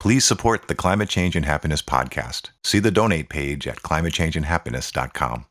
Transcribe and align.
Please 0.00 0.24
support 0.24 0.66
the 0.66 0.74
Climate 0.74 1.10
Change 1.10 1.36
and 1.36 1.44
Happiness 1.44 1.82
podcast. 1.82 2.48
See 2.64 2.78
the 2.78 2.90
donate 2.90 3.28
page 3.28 3.66
at 3.66 3.82
climatechangeandhappiness.com. 3.82 5.44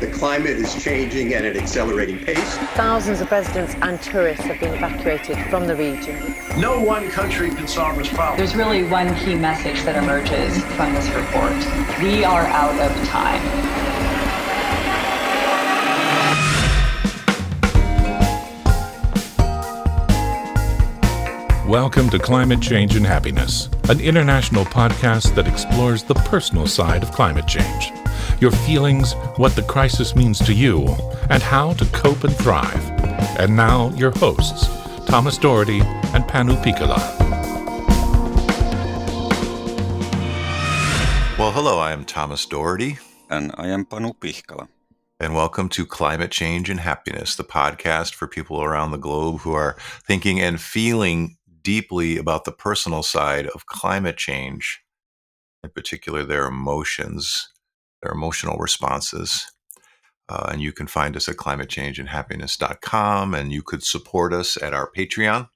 The 0.00 0.10
climate 0.12 0.56
is 0.56 0.82
changing 0.82 1.32
at 1.32 1.44
an 1.44 1.56
accelerating 1.56 2.18
pace. 2.18 2.56
Thousands 2.74 3.20
of 3.20 3.30
residents 3.30 3.74
and 3.76 4.02
tourists 4.02 4.44
have 4.46 4.58
been 4.58 4.74
evacuated 4.74 5.38
from 5.48 5.68
the 5.68 5.76
region. 5.76 6.34
No 6.60 6.80
one 6.80 7.08
country 7.08 7.50
can 7.50 7.68
solve 7.68 7.96
this 7.96 8.08
problem. 8.08 8.36
There's 8.36 8.56
really 8.56 8.82
one 8.82 9.14
key 9.20 9.36
message 9.36 9.80
that 9.84 9.94
emerges 9.94 10.60
from 10.74 10.92
this 10.92 11.08
report. 11.10 12.02
We 12.02 12.24
are 12.24 12.46
out 12.46 12.74
of 12.80 13.08
time. 13.08 13.85
Welcome 21.66 22.10
to 22.10 22.20
Climate 22.20 22.60
Change 22.60 22.94
and 22.94 23.04
Happiness, 23.04 23.68
an 23.88 23.98
international 23.98 24.64
podcast 24.64 25.34
that 25.34 25.48
explores 25.48 26.04
the 26.04 26.14
personal 26.14 26.68
side 26.68 27.02
of 27.02 27.10
climate 27.10 27.48
change. 27.48 27.90
Your 28.40 28.52
feelings, 28.52 29.14
what 29.34 29.56
the 29.56 29.64
crisis 29.64 30.14
means 30.14 30.38
to 30.46 30.54
you, 30.54 30.86
and 31.28 31.42
how 31.42 31.72
to 31.72 31.84
cope 31.86 32.22
and 32.22 32.36
thrive. 32.36 32.88
And 33.40 33.56
now, 33.56 33.90
your 33.96 34.12
hosts, 34.12 34.68
Thomas 35.06 35.38
Doherty 35.38 35.80
and 35.80 36.22
Panu 36.22 36.54
Pihkala. 36.62 36.98
Well, 41.36 41.50
hello, 41.50 41.80
I 41.80 41.90
am 41.90 42.04
Thomas 42.04 42.46
Doherty. 42.46 42.98
And 43.28 43.52
I 43.58 43.66
am 43.66 43.86
Panu 43.86 44.16
Pihkala. 44.16 44.68
And 45.18 45.34
welcome 45.34 45.70
to 45.70 45.84
Climate 45.84 46.30
Change 46.30 46.70
and 46.70 46.78
Happiness, 46.78 47.34
the 47.34 47.42
podcast 47.42 48.12
for 48.12 48.28
people 48.28 48.62
around 48.62 48.90
the 48.92 48.98
globe 48.98 49.40
who 49.40 49.52
are 49.54 49.74
thinking 50.06 50.40
and 50.40 50.60
feeling 50.60 51.35
deeply 51.66 52.16
about 52.16 52.44
the 52.44 52.52
personal 52.52 53.02
side 53.02 53.48
of 53.48 53.66
climate 53.66 54.16
change, 54.16 54.84
in 55.64 55.70
particular 55.70 56.22
their 56.22 56.46
emotions, 56.46 57.48
their 58.00 58.12
emotional 58.12 58.56
responses. 58.56 59.50
Uh, 60.28 60.50
and 60.52 60.62
you 60.62 60.72
can 60.72 60.86
find 60.86 61.16
us 61.16 61.28
at 61.28 61.34
climatechangeandhappiness.com 61.34 63.34
and 63.34 63.52
you 63.52 63.62
could 63.62 63.82
support 63.82 64.32
us 64.32 64.56
at 64.62 64.74
our 64.74 64.88
Patreon. 64.96 65.48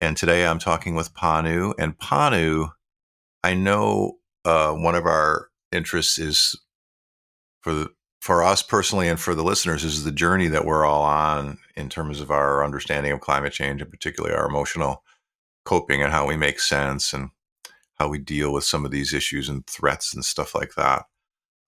And 0.00 0.16
today 0.16 0.44
I'm 0.44 0.58
talking 0.58 0.96
with 0.96 1.14
Panu. 1.14 1.72
And 1.78 1.96
Panu, 1.96 2.72
I 3.44 3.54
know 3.54 4.14
uh, 4.44 4.72
one 4.72 4.96
of 4.96 5.06
our 5.06 5.50
interests 5.70 6.18
is 6.18 6.60
for 7.60 7.72
the, 7.72 7.90
for 8.20 8.42
us 8.42 8.60
personally 8.60 9.06
and 9.06 9.20
for 9.20 9.36
the 9.36 9.44
listeners 9.44 9.84
is 9.84 10.02
the 10.02 10.10
journey 10.10 10.48
that 10.48 10.64
we're 10.64 10.84
all 10.84 11.04
on 11.04 11.58
in 11.76 11.88
terms 11.88 12.20
of 12.20 12.32
our 12.32 12.64
understanding 12.64 13.12
of 13.12 13.20
climate 13.20 13.52
change 13.52 13.80
and 13.80 13.88
particularly 13.88 14.34
our 14.34 14.48
emotional 14.48 15.04
coping 15.64 16.02
and 16.02 16.12
how 16.12 16.26
we 16.26 16.36
make 16.36 16.60
sense 16.60 17.12
and 17.12 17.30
how 17.98 18.08
we 18.08 18.18
deal 18.18 18.52
with 18.52 18.64
some 18.64 18.84
of 18.84 18.90
these 18.90 19.14
issues 19.14 19.48
and 19.48 19.66
threats 19.66 20.14
and 20.14 20.24
stuff 20.24 20.54
like 20.54 20.74
that. 20.76 21.04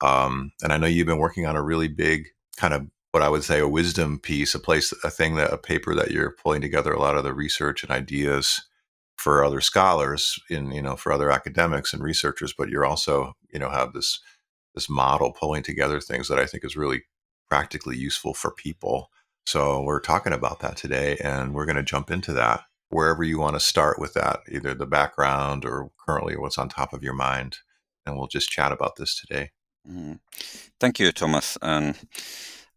Um, 0.00 0.52
and 0.62 0.72
I 0.72 0.76
know 0.76 0.86
you've 0.86 1.06
been 1.06 1.18
working 1.18 1.46
on 1.46 1.56
a 1.56 1.62
really 1.62 1.88
big 1.88 2.28
kind 2.56 2.74
of 2.74 2.86
what 3.12 3.22
I 3.22 3.28
would 3.28 3.44
say 3.44 3.60
a 3.60 3.68
wisdom 3.68 4.18
piece, 4.18 4.54
a 4.54 4.58
place, 4.58 4.92
a 5.04 5.10
thing 5.10 5.36
that 5.36 5.52
a 5.52 5.58
paper 5.58 5.94
that 5.94 6.10
you're 6.10 6.32
pulling 6.32 6.60
together 6.60 6.92
a 6.92 7.00
lot 7.00 7.16
of 7.16 7.22
the 7.22 7.32
research 7.32 7.84
and 7.84 7.92
ideas 7.92 8.62
for 9.16 9.44
other 9.44 9.60
scholars 9.60 10.38
in 10.50 10.72
you 10.72 10.82
know 10.82 10.96
for 10.96 11.12
other 11.12 11.30
academics 11.30 11.92
and 11.92 12.02
researchers. 12.02 12.52
But 12.52 12.70
you're 12.70 12.84
also 12.84 13.36
you 13.52 13.60
know 13.60 13.70
have 13.70 13.92
this 13.92 14.18
this 14.74 14.90
model 14.90 15.32
pulling 15.32 15.62
together 15.62 16.00
things 16.00 16.26
that 16.28 16.40
I 16.40 16.46
think 16.46 16.64
is 16.64 16.76
really 16.76 17.04
practically 17.48 17.96
useful 17.96 18.34
for 18.34 18.50
people. 18.50 19.10
So 19.46 19.80
we're 19.82 20.00
talking 20.00 20.32
about 20.32 20.58
that 20.60 20.76
today, 20.76 21.16
and 21.22 21.54
we're 21.54 21.66
going 21.66 21.76
to 21.76 21.82
jump 21.84 22.10
into 22.10 22.32
that 22.32 22.62
wherever 22.94 23.24
you 23.24 23.40
want 23.40 23.56
to 23.56 23.60
start 23.60 23.98
with 23.98 24.14
that, 24.14 24.38
either 24.48 24.72
the 24.72 24.86
background 24.86 25.64
or 25.64 25.90
currently 26.06 26.36
what's 26.36 26.58
on 26.58 26.68
top 26.68 26.92
of 26.92 27.02
your 27.02 27.12
mind. 27.12 27.58
And 28.06 28.16
we'll 28.16 28.28
just 28.28 28.50
chat 28.50 28.70
about 28.70 28.94
this 28.96 29.20
today. 29.20 29.50
Mm. 29.90 30.20
Thank 30.78 31.00
you, 31.00 31.10
Thomas. 31.10 31.58
And 31.60 31.96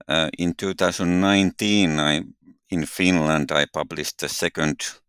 uh, 0.08 0.32
in 0.40 0.56
2019, 0.56 2.00
I 2.00 2.24
in 2.70 2.86
Finland, 2.86 3.52
I 3.52 3.66
published 3.66 4.18
the 4.20 4.28
second 4.28 5.00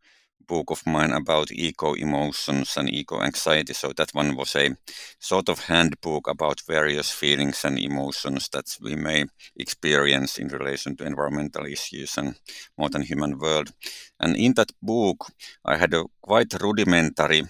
book 0.48 0.70
of 0.70 0.86
mine 0.86 1.12
about 1.12 1.52
eco 1.52 1.94
emotions 1.94 2.76
and 2.76 2.88
eco 2.90 3.20
anxiety. 3.22 3.74
So 3.74 3.92
that 3.92 4.10
one 4.14 4.36
was 4.36 4.56
a 4.56 4.74
sort 5.20 5.48
of 5.48 5.64
handbook 5.66 6.28
about 6.28 6.62
various 6.66 7.10
feelings 7.10 7.64
and 7.64 7.78
emotions 7.78 8.48
that 8.50 8.76
we 8.80 8.96
may 8.96 9.26
experience 9.56 10.38
in 10.38 10.48
relation 10.48 10.96
to 10.96 11.04
environmental 11.04 11.66
issues 11.66 12.16
and 12.16 12.34
modern 12.76 13.02
human 13.02 13.38
world. 13.38 13.72
And 14.18 14.36
in 14.36 14.54
that 14.54 14.72
book, 14.82 15.26
I 15.64 15.76
had 15.76 15.94
a 15.94 16.04
quite 16.20 16.54
rudimentary 16.60 17.42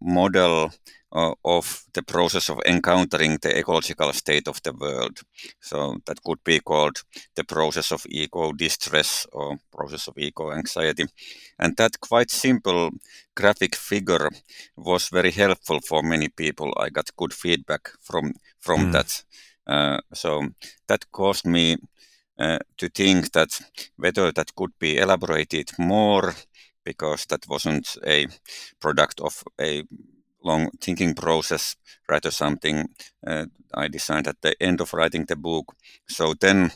model 0.00 0.70
uh, 1.12 1.34
of 1.44 1.84
the 1.92 2.02
process 2.02 2.48
of 2.50 2.60
encountering 2.66 3.38
the 3.42 3.58
ecological 3.58 4.12
state 4.12 4.48
of 4.48 4.62
the 4.62 4.72
world. 4.72 5.20
So 5.60 5.96
that 6.06 6.22
could 6.22 6.42
be 6.44 6.60
called 6.60 7.02
the 7.34 7.44
process 7.44 7.92
of 7.92 8.06
eco 8.08 8.52
distress 8.52 9.26
or 9.32 9.58
process 9.72 10.08
of 10.08 10.18
eco 10.18 10.52
anxiety. 10.52 11.06
And 11.58 11.76
that 11.76 12.00
quite 12.00 12.30
simple 12.30 12.90
graphic 13.34 13.74
figure 13.74 14.30
was 14.76 15.08
very 15.08 15.30
helpful 15.30 15.80
for 15.80 16.02
many 16.02 16.28
people. 16.28 16.72
I 16.76 16.90
got 16.90 17.16
good 17.16 17.34
feedback 17.34 17.90
from 18.00 18.34
from 18.60 18.86
mm. 18.86 18.92
that. 18.92 19.24
Uh, 19.66 20.00
so 20.14 20.48
that 20.88 21.10
caused 21.12 21.46
me 21.46 21.76
uh, 22.38 22.58
to 22.78 22.88
think 22.88 23.32
that 23.32 23.60
whether 23.96 24.32
that 24.32 24.54
could 24.54 24.72
be 24.78 24.96
elaborated 24.96 25.70
more 25.78 26.34
because 26.90 27.26
that 27.26 27.48
wasn't 27.48 27.96
a 28.06 28.26
product 28.80 29.20
of 29.20 29.44
a 29.60 29.84
long 30.42 30.70
thinking 30.80 31.14
process, 31.14 31.76
rather 32.08 32.30
something 32.30 32.88
uh, 33.26 33.46
I 33.74 33.88
designed 33.88 34.26
at 34.26 34.40
the 34.42 34.60
end 34.60 34.80
of 34.80 34.92
writing 34.92 35.24
the 35.26 35.36
book. 35.36 35.74
So 36.08 36.34
then, 36.34 36.72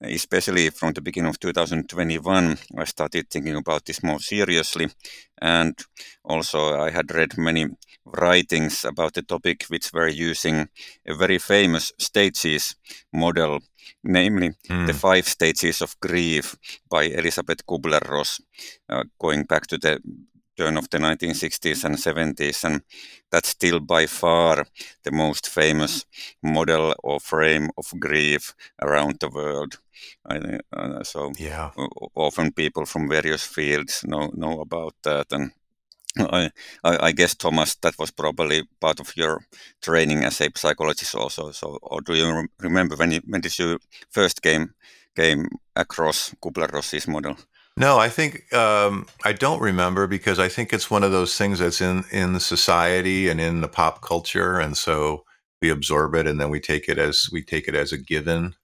especially 0.00 0.70
from 0.70 0.92
the 0.92 1.00
beginning 1.00 1.30
of 1.30 1.40
2021, 1.40 2.58
I 2.76 2.84
started 2.84 3.28
thinking 3.30 3.56
about 3.56 3.84
this 3.84 4.02
more 4.02 4.20
seriously. 4.20 4.88
And 5.40 5.78
also, 6.24 6.80
I 6.80 6.90
had 6.90 7.14
read 7.14 7.36
many 7.36 7.66
writings 8.04 8.84
about 8.84 9.14
the 9.14 9.22
topic 9.22 9.64
which 9.68 9.92
were 9.92 10.08
using 10.08 10.68
a 11.06 11.14
very 11.14 11.38
famous 11.38 11.92
stages 11.98 12.74
model, 13.12 13.60
namely 14.02 14.52
mm. 14.68 14.86
the 14.86 14.94
five 14.94 15.28
stages 15.28 15.82
of 15.82 15.98
grief 16.00 16.56
by 16.88 17.04
Elisabeth 17.04 17.66
Kubler-Ross, 17.66 18.40
uh, 18.88 19.04
going 19.20 19.44
back 19.44 19.66
to 19.66 19.78
the 19.78 20.00
turn 20.58 20.76
of 20.76 20.90
the 20.90 20.98
1960s 20.98 21.84
and 21.84 21.96
70s, 21.96 22.64
and 22.64 22.82
that's 23.30 23.50
still 23.50 23.80
by 23.80 24.06
far 24.06 24.66
the 25.04 25.12
most 25.12 25.48
famous 25.48 26.04
model 26.42 26.94
or 27.02 27.20
frame 27.20 27.70
of 27.78 27.92
grief 28.00 28.54
around 28.82 29.18
the 29.20 29.28
world. 29.28 29.78
I, 30.26 30.58
uh, 30.72 31.02
so 31.04 31.32
yeah. 31.38 31.70
often 32.14 32.52
people 32.52 32.86
from 32.86 33.08
various 33.08 33.44
fields 33.46 34.04
know 34.04 34.30
know 34.34 34.60
about 34.60 34.94
that, 35.02 35.26
and 35.32 35.52
I, 36.18 36.50
I, 36.82 37.12
guess 37.12 37.34
Thomas, 37.34 37.76
that 37.76 37.98
was 37.98 38.10
probably 38.10 38.62
part 38.80 39.00
of 39.00 39.16
your 39.16 39.40
training 39.80 40.24
as 40.24 40.40
a 40.40 40.50
psychologist 40.56 41.14
also. 41.14 41.52
So, 41.52 41.78
or 41.82 42.00
do 42.00 42.14
you 42.14 42.48
remember 42.58 42.96
when 42.96 43.12
you, 43.12 43.20
when 43.26 43.40
did 43.40 43.58
you 43.58 43.78
first 44.10 44.42
came 44.42 44.74
came 45.14 45.48
across 45.74 46.34
Kubler-Ross's 46.40 47.08
model? 47.08 47.36
No, 47.78 47.96
I 47.98 48.08
think 48.08 48.52
um, 48.52 49.06
I 49.24 49.32
don't 49.32 49.60
remember 49.60 50.08
because 50.08 50.40
I 50.40 50.48
think 50.48 50.72
it's 50.72 50.90
one 50.90 51.04
of 51.04 51.12
those 51.12 51.38
things 51.38 51.60
that's 51.60 51.80
in 51.80 52.04
in 52.10 52.40
society 52.40 53.28
and 53.28 53.40
in 53.40 53.60
the 53.60 53.68
pop 53.68 54.02
culture, 54.02 54.58
and 54.58 54.76
so 54.76 55.24
we 55.62 55.70
absorb 55.70 56.16
it 56.16 56.26
and 56.26 56.40
then 56.40 56.50
we 56.50 56.58
take 56.58 56.88
it 56.88 56.98
as 56.98 57.28
we 57.32 57.40
take 57.40 57.68
it 57.68 57.76
as 57.76 57.92
a 57.92 57.98
given, 57.98 58.56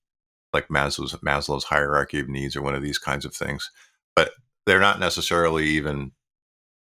like 0.53 0.67
Maslow's 0.69 1.15
Maslow's 1.25 1.63
hierarchy 1.63 2.19
of 2.19 2.29
needs 2.29 2.57
or 2.57 2.63
one 2.63 2.75
of 2.75 2.83
these 2.83 2.99
kinds 2.99 3.25
of 3.25 3.33
things. 3.37 3.71
But 4.17 4.33
they're 4.67 4.81
not 4.81 4.99
necessarily 4.99 5.67
even 5.67 6.11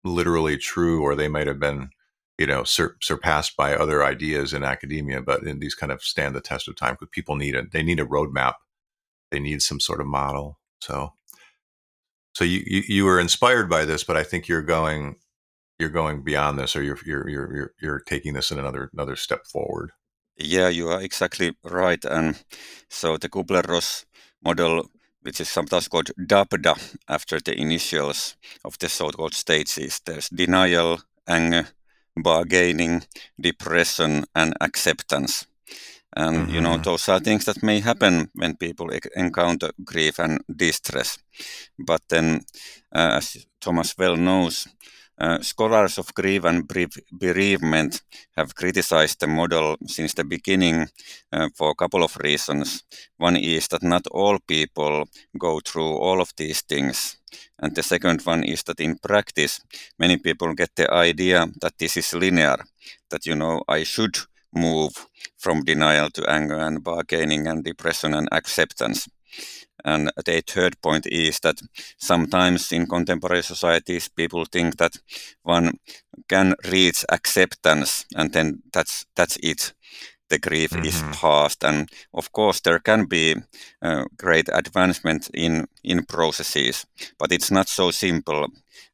literally 0.04 0.56
true, 0.56 1.02
or 1.02 1.16
they 1.16 1.28
might 1.28 1.48
have 1.48 1.58
been, 1.60 1.90
you 2.38 2.46
know, 2.46 2.62
sur- 2.64 2.96
surpassed 3.02 3.56
by 3.56 3.74
other 3.74 4.04
ideas 4.04 4.54
in 4.54 4.62
academia. 4.62 5.20
But 5.20 5.42
in 5.42 5.58
these 5.58 5.74
kind 5.74 5.90
of 5.90 6.00
stand 6.02 6.36
the 6.36 6.40
test 6.40 6.68
of 6.68 6.76
time 6.76 6.94
because 6.94 7.08
people 7.10 7.34
need 7.34 7.56
it. 7.56 7.72
They 7.72 7.82
need 7.82 7.98
a 8.00 8.06
roadmap. 8.06 8.54
They 9.32 9.40
need 9.40 9.62
some 9.62 9.80
sort 9.80 10.00
of 10.00 10.06
model. 10.06 10.60
So 10.80 11.12
so 12.40 12.44
you, 12.44 12.62
you, 12.66 12.82
you 12.88 13.04
were 13.04 13.20
inspired 13.20 13.68
by 13.68 13.84
this, 13.84 14.02
but 14.02 14.16
I 14.16 14.22
think 14.24 14.48
you're 14.48 14.62
going 14.62 15.16
you're 15.78 15.90
going 15.90 16.22
beyond 16.22 16.58
this, 16.58 16.74
or 16.74 16.82
you're 16.82 16.98
you're 17.04 17.28
you're 17.28 17.74
you're 17.82 18.00
taking 18.00 18.32
this 18.32 18.50
in 18.50 18.58
another 18.58 18.88
another 18.94 19.14
step 19.14 19.46
forward. 19.46 19.92
Yeah, 20.38 20.70
you 20.70 20.88
are 20.88 21.02
exactly 21.02 21.54
right. 21.62 22.02
And 22.02 22.42
so 22.88 23.18
the 23.18 23.28
Kubler-Ross 23.28 24.06
model, 24.42 24.88
which 25.20 25.38
is 25.42 25.50
sometimes 25.50 25.88
called 25.88 26.12
DABDA 26.18 26.96
after 27.08 27.40
the 27.40 27.60
initials 27.60 28.36
of 28.64 28.78
the 28.78 28.88
so-called 28.88 29.34
stages, 29.34 30.00
there's 30.06 30.30
denial, 30.30 31.00
anger, 31.28 31.68
bargaining, 32.16 33.02
depression, 33.38 34.24
and 34.34 34.54
acceptance. 34.62 35.46
And 36.16 36.36
mm-hmm. 36.36 36.54
you 36.54 36.60
know, 36.60 36.74
mm-hmm. 36.74 36.82
those 36.82 37.08
are 37.08 37.20
things 37.20 37.44
that 37.44 37.62
may 37.62 37.80
happen 37.80 38.30
when 38.34 38.56
people 38.56 38.90
encounter 39.16 39.70
grief 39.84 40.18
and 40.18 40.40
distress. 40.48 41.18
But 41.78 42.02
then, 42.08 42.40
uh, 42.94 43.18
as 43.18 43.46
Thomas 43.60 43.94
well 43.98 44.16
knows, 44.16 44.68
Uh, 45.20 45.42
scholars 45.42 45.98
of 45.98 46.14
grief 46.14 46.46
and 46.46 46.64
bereavement 47.12 48.02
have 48.36 48.54
criticized 48.54 49.20
the 49.20 49.26
model 49.26 49.76
since 49.86 50.14
the 50.14 50.24
beginning 50.24 50.88
uh, 51.32 51.48
for 51.54 51.70
a 51.70 51.74
couple 51.74 52.02
of 52.02 52.16
reasons. 52.16 52.84
One 53.18 53.36
is 53.36 53.68
that 53.68 53.82
not 53.82 54.06
all 54.10 54.38
people 54.46 55.04
go 55.38 55.60
through 55.60 56.00
all 56.00 56.20
of 56.20 56.32
these 56.36 56.64
things. 56.64 57.18
And 57.58 57.74
the 57.74 57.82
second 57.82 58.22
one 58.26 58.44
is 58.44 58.62
that 58.62 58.80
in 58.80 58.96
practice, 58.96 59.60
many 59.98 60.16
people 60.16 60.54
get 60.54 60.74
the 60.74 60.88
idea 60.88 61.46
that 61.60 61.76
this 61.76 61.96
is 61.96 62.14
linear, 62.14 62.56
that, 63.10 63.26
you 63.26 63.36
know, 63.36 63.60
I 63.68 63.84
should 63.84 64.16
move 64.52 65.06
from 65.38 65.64
denial 65.64 66.10
to 66.10 66.28
anger 66.30 66.58
and 66.58 66.84
bargaining 66.84 67.46
and 67.46 67.64
depression 67.64 68.14
and 68.14 68.28
acceptance. 68.32 69.08
And 69.84 70.10
the 70.26 70.42
third 70.46 70.80
point 70.82 71.06
is 71.06 71.40
that 71.40 71.60
sometimes 71.98 72.72
in 72.72 72.86
contemporary 72.86 73.42
societies, 73.42 74.08
people 74.08 74.44
think 74.44 74.76
that 74.76 74.96
one 75.42 75.78
can 76.28 76.54
reach 76.70 77.04
acceptance 77.08 78.04
and 78.14 78.32
then 78.32 78.62
that's 78.72 79.06
that's 79.14 79.38
it. 79.42 79.72
The 80.28 80.38
grief 80.38 80.70
mm-hmm. 80.70 80.84
is 80.84 81.02
past, 81.20 81.64
and 81.64 81.88
of 82.14 82.30
course 82.30 82.60
there 82.60 82.78
can 82.78 83.06
be 83.06 83.34
uh, 83.82 84.04
great 84.16 84.48
advancement 84.52 85.28
in 85.34 85.66
in 85.82 86.04
processes, 86.04 86.86
but 87.18 87.32
it's 87.32 87.50
not 87.50 87.68
so 87.68 87.90
simple 87.90 88.44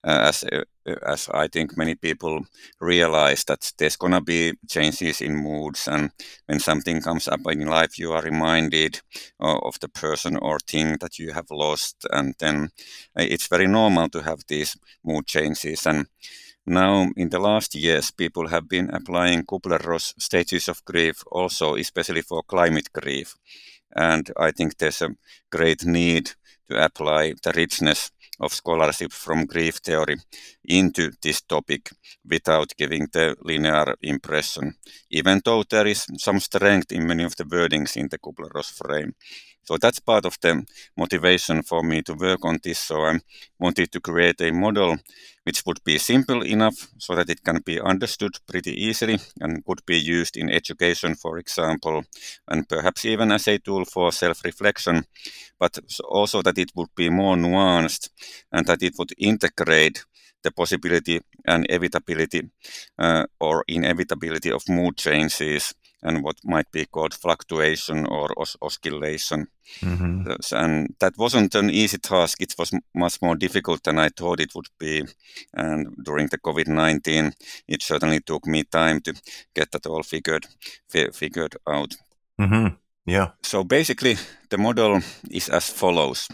uh, 0.02 0.28
as 0.28 0.44
uh, 0.44 0.62
as 1.06 1.28
I 1.32 1.48
think 1.48 1.76
many 1.76 1.94
people 1.94 2.46
realize 2.80 3.44
that 3.44 3.72
there's 3.78 3.96
gonna 3.96 4.20
be 4.20 4.54
changes 4.68 5.20
in 5.20 5.36
moods, 5.36 5.88
and 5.88 6.10
when 6.46 6.60
something 6.60 7.02
comes 7.02 7.28
up 7.28 7.40
in 7.50 7.66
life, 7.66 7.98
you 7.98 8.12
are 8.12 8.22
reminded 8.22 9.00
uh, 9.40 9.58
of 9.58 9.78
the 9.80 9.88
person 9.88 10.36
or 10.36 10.58
thing 10.58 10.96
that 11.00 11.18
you 11.18 11.32
have 11.32 11.50
lost, 11.50 12.06
and 12.10 12.34
then 12.38 12.70
it's 13.16 13.48
very 13.48 13.66
normal 13.66 14.08
to 14.10 14.22
have 14.22 14.42
these 14.48 14.76
mood 15.04 15.26
changes. 15.26 15.86
And 15.86 16.06
now, 16.66 17.10
in 17.16 17.30
the 17.30 17.38
last 17.38 17.74
years, 17.74 18.10
people 18.10 18.48
have 18.48 18.68
been 18.68 18.90
applying 18.90 19.44
Kubler-Ross 19.44 20.14
stages 20.18 20.68
of 20.68 20.84
grief, 20.84 21.22
also 21.30 21.76
especially 21.76 22.22
for 22.22 22.42
climate 22.42 22.92
grief, 22.92 23.36
and 23.94 24.30
I 24.36 24.50
think 24.52 24.78
there's 24.78 25.02
a 25.02 25.16
great 25.50 25.84
need 25.84 26.32
to 26.68 26.84
apply 26.84 27.34
the 27.42 27.52
richness 27.54 28.10
of 28.40 28.52
scholarship 28.52 29.12
from 29.12 29.46
grief 29.46 29.76
theory 29.76 30.16
into 30.64 31.10
this 31.22 31.40
topic 31.42 31.90
without 32.28 32.72
giving 32.76 33.06
the 33.12 33.36
linear 33.40 33.94
impression, 34.02 34.74
even 35.10 35.40
though 35.44 35.62
there 35.62 35.86
is 35.86 36.06
some 36.18 36.40
strength 36.40 36.92
in 36.92 37.06
many 37.06 37.24
of 37.24 37.36
the 37.36 37.44
wordings 37.44 37.96
in 37.96 38.08
the 38.08 38.18
Kubler-Ross 38.18 38.70
frame. 38.70 39.14
So 39.66 39.76
that's 39.78 40.00
part 40.00 40.24
of 40.26 40.36
the 40.40 40.64
motivation 40.96 41.62
for 41.62 41.82
me 41.82 42.02
to 42.02 42.14
work 42.14 42.44
on 42.44 42.58
this. 42.62 42.78
So 42.78 43.02
I 43.04 43.18
wanted 43.58 43.90
to 43.92 44.00
create 44.00 44.40
a 44.40 44.52
model 44.52 44.96
which 45.44 45.64
would 45.66 45.82
be 45.84 45.98
simple 45.98 46.42
enough 46.44 46.88
so 46.98 47.14
that 47.14 47.30
it 47.30 47.42
can 47.44 47.60
be 47.64 47.80
understood 47.80 48.32
pretty 48.48 48.72
easily 48.72 49.18
and 49.40 49.64
could 49.64 49.84
be 49.86 49.98
used 49.98 50.36
in 50.36 50.50
education, 50.50 51.14
for 51.14 51.38
example, 51.38 52.04
and 52.48 52.68
perhaps 52.68 53.04
even 53.04 53.32
as 53.32 53.48
a 53.48 53.58
tool 53.58 53.84
for 53.84 54.12
self-reflection, 54.12 55.04
but 55.58 55.78
also 56.08 56.42
that 56.42 56.58
it 56.58 56.72
would 56.74 56.94
be 56.96 57.08
more 57.10 57.36
nuanced 57.36 58.10
and 58.52 58.66
that 58.66 58.82
it 58.82 58.94
would 58.98 59.12
integrate 59.18 60.04
the 60.42 60.50
possibility 60.52 61.20
and 61.46 61.66
inevitability 61.66 62.42
uh, 62.98 63.26
or 63.40 63.64
inevitability 63.68 64.50
of 64.52 64.62
mood 64.68 64.96
changes 64.96 65.74
and 66.02 66.22
what 66.22 66.36
might 66.44 66.70
be 66.72 66.84
called 66.86 67.14
fluctuation 67.14 68.06
or 68.06 68.28
os- 68.38 68.56
oscillation. 68.62 69.48
Mm-hmm. 69.80 70.30
And 70.52 70.94
that 71.00 71.18
wasn't 71.18 71.54
an 71.54 71.70
easy 71.70 71.98
task. 71.98 72.40
It 72.40 72.54
was 72.58 72.72
much 72.94 73.20
more 73.22 73.34
difficult 73.34 73.82
than 73.82 73.98
I 73.98 74.10
thought 74.10 74.40
it 74.40 74.54
would 74.54 74.68
be. 74.78 75.04
And 75.54 75.96
during 76.04 76.28
the 76.28 76.38
COVID 76.38 76.68
19, 76.68 77.32
it 77.68 77.82
certainly 77.82 78.20
took 78.20 78.46
me 78.46 78.64
time 78.64 79.00
to 79.02 79.14
get 79.54 79.72
that 79.72 79.86
all 79.86 80.02
figured, 80.02 80.46
fi- 80.88 81.10
figured 81.12 81.56
out. 81.66 81.94
Mm-hmm. 82.40 82.74
Yeah. 83.06 83.30
So 83.42 83.64
basically, 83.64 84.16
the 84.50 84.58
model 84.58 85.00
is 85.30 85.48
as 85.48 85.70
follows 85.70 86.28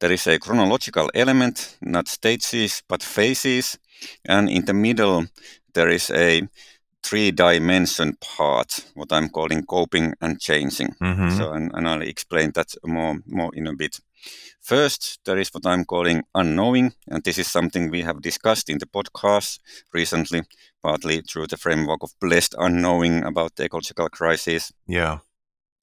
there 0.00 0.12
is 0.12 0.26
a 0.26 0.38
chronological 0.38 1.10
element, 1.14 1.76
not 1.80 2.08
stages, 2.08 2.82
but 2.88 3.02
phases. 3.02 3.78
And 4.24 4.48
in 4.48 4.64
the 4.64 4.74
middle, 4.74 5.26
there 5.74 5.88
is 5.88 6.10
a 6.10 6.48
three 7.04 7.30
dimension 7.30 8.16
part, 8.20 8.86
what 8.94 9.12
I'm 9.12 9.28
calling 9.28 9.64
coping 9.66 10.14
and 10.20 10.40
changing. 10.40 10.94
Mm-hmm. 11.00 11.36
So, 11.36 11.52
and, 11.52 11.70
and, 11.74 11.86
I'll 11.86 12.02
explain 12.02 12.52
that 12.54 12.74
more, 12.84 13.18
more 13.26 13.54
in 13.54 13.66
a 13.66 13.74
bit. 13.74 14.00
First, 14.60 15.20
there 15.26 15.38
is 15.38 15.50
what 15.50 15.66
I'm 15.66 15.84
calling 15.84 16.22
unknowing, 16.34 16.94
and 17.08 17.22
this 17.22 17.36
is 17.36 17.50
something 17.50 17.90
we 17.90 18.00
have 18.00 18.22
discussed 18.22 18.70
in 18.70 18.78
the 18.78 18.86
podcast 18.86 19.58
recently, 19.92 20.42
partly 20.82 21.20
through 21.20 21.48
the 21.48 21.58
framework 21.58 22.02
of 22.02 22.18
blessed 22.20 22.54
unknowing 22.58 23.22
about 23.24 23.56
the 23.56 23.64
ecological 23.64 24.08
crisis. 24.08 24.72
Yeah 24.86 25.18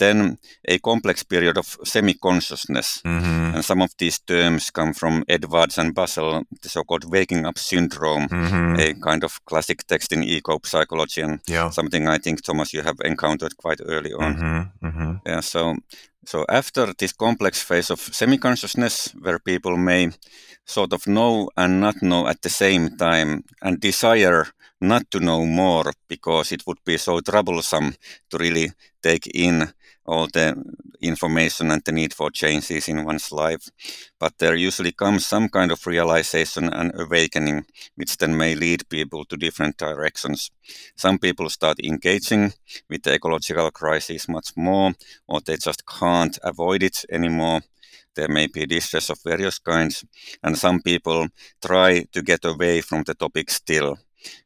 then 0.02 0.38
a 0.68 0.80
complex 0.80 1.24
period 1.24 1.58
of 1.58 1.78
semi-consciousness. 1.84 3.02
Mm-hmm. 3.06 3.56
And 3.56 3.64
some 3.66 3.82
of 3.82 3.92
these 3.98 4.20
terms 4.20 4.72
come 4.72 4.94
from 4.94 5.24
Edwards 5.30 5.78
and 5.78 5.96
Buzzell, 5.96 6.44
the 6.62 6.70
so-called 6.70 7.06
waking 7.12 7.46
up 7.46 7.58
syndrome, 7.58 8.28
mm-hmm. 8.28 8.80
a 8.80 8.94
kind 8.96 9.24
of 9.24 9.40
classic 9.46 9.86
text 9.88 10.12
in 10.12 10.24
eco-psychology 10.24 11.22
and 11.22 11.40
yeah. 11.48 11.70
something 11.70 12.08
I 12.08 12.18
think, 12.18 12.42
Thomas, 12.42 12.74
you 12.74 12.82
have 12.82 13.00
encountered 13.06 13.56
quite 13.58 13.82
early 13.86 14.14
on. 14.14 14.36
Mm-hmm. 14.36 14.88
mm-hmm. 14.88 15.12
Yeah, 15.26 15.42
so 15.42 15.76
so 16.26 16.46
after 16.50 16.94
this 16.98 17.14
complex 17.14 17.62
phase 17.62 17.90
of 17.90 18.00
semi-consciousness, 18.00 19.16
where 19.22 19.40
people 19.40 19.78
may 19.78 20.12
sort 20.66 20.94
of 20.94 21.08
know 21.08 21.50
and 21.58 21.82
not 21.82 21.96
know 22.02 22.28
at 22.28 22.42
the 22.42 22.50
same 22.50 22.98
time 22.98 23.44
and 23.62 23.80
desire 23.80 24.48
not 24.82 25.10
to 25.12 25.20
know 25.20 25.46
more 25.46 25.94
because 26.08 26.52
it 26.52 26.64
would 26.66 26.84
be 26.84 26.98
so 26.98 27.20
troublesome 27.22 27.94
to 28.30 28.38
really 28.38 28.72
take 29.02 29.28
in 29.28 29.72
all 30.06 30.28
the 30.28 30.56
information 31.02 31.72
and 31.72 31.84
the 31.86 31.92
need 31.92 32.14
for 32.14 32.32
changes 32.32 32.88
in 32.88 33.06
one's 33.06 33.32
life. 33.32 33.70
But 34.20 34.38
there 34.40 34.56
usually 34.56 34.92
comes 34.92 35.26
some 35.26 35.50
kind 35.50 35.72
of 35.72 35.86
realization 35.86 36.70
and 36.70 36.92
awakening, 36.96 37.66
which 37.96 38.18
then 38.18 38.36
may 38.38 38.56
lead 38.56 38.90
people 38.90 39.26
to 39.26 39.38
different 39.38 39.78
directions. 39.78 40.52
Some 40.96 41.20
people 41.20 41.50
start 41.50 41.80
engaging 41.84 42.54
with 42.90 43.04
the 43.04 43.14
ecological 43.14 43.72
crisis 43.72 44.28
much 44.28 44.52
more, 44.56 44.94
or 45.28 45.42
they 45.42 45.58
just 45.58 45.86
can't 45.86 46.38
avoid 46.44 46.84
it 46.84 47.06
anymore. 47.12 47.62
There 48.16 48.28
may 48.28 48.48
be 48.48 48.66
distress 48.66 49.10
of 49.10 49.20
various 49.24 49.60
kinds, 49.60 50.04
and 50.44 50.58
some 50.58 50.82
people 50.82 51.28
try 51.66 52.04
to 52.12 52.22
get 52.22 52.44
away 52.44 52.82
from 52.82 53.04
the 53.04 53.14
topic 53.14 53.50
still 53.50 53.98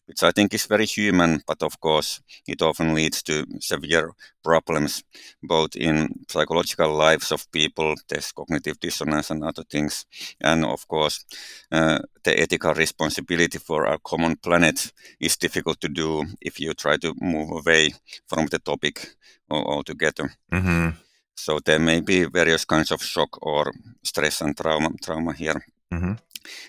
which 0.05 0.23
I 0.23 0.31
think 0.31 0.53
is 0.53 0.65
very 0.65 0.85
human, 0.85 1.41
but 1.47 1.63
of 1.63 1.79
course 1.79 2.21
it 2.47 2.61
often 2.61 2.93
leads 2.93 3.23
to 3.23 3.45
severe 3.59 4.11
problems, 4.43 5.03
both 5.41 5.75
in 5.75 6.25
psychological 6.29 6.93
lives 6.93 7.31
of 7.31 7.51
people, 7.51 7.95
there's 8.07 8.31
cognitive 8.31 8.79
dissonance 8.79 9.31
and 9.31 9.43
other 9.43 9.63
things, 9.63 10.05
and 10.41 10.65
of 10.65 10.87
course 10.87 11.25
uh, 11.71 11.99
the 12.23 12.39
ethical 12.39 12.73
responsibility 12.73 13.57
for 13.57 13.87
our 13.87 13.99
common 14.03 14.35
planet 14.35 14.93
is 15.19 15.37
difficult 15.37 15.79
to 15.81 15.89
do 15.89 16.25
if 16.41 16.59
you 16.59 16.73
try 16.73 16.97
to 16.97 17.13
move 17.19 17.51
away 17.51 17.93
from 18.27 18.47
the 18.47 18.59
topic 18.59 19.15
altogether. 19.49 20.31
Mm-hmm. 20.51 20.89
So 21.35 21.59
there 21.59 21.79
may 21.79 22.01
be 22.01 22.25
various 22.25 22.65
kinds 22.65 22.91
of 22.91 23.03
shock 23.03 23.37
or 23.41 23.71
stress 24.03 24.41
and 24.41 24.55
trauma, 24.55 24.89
trauma 25.01 25.33
here. 25.33 25.65
Mm-hmm. 25.93 26.13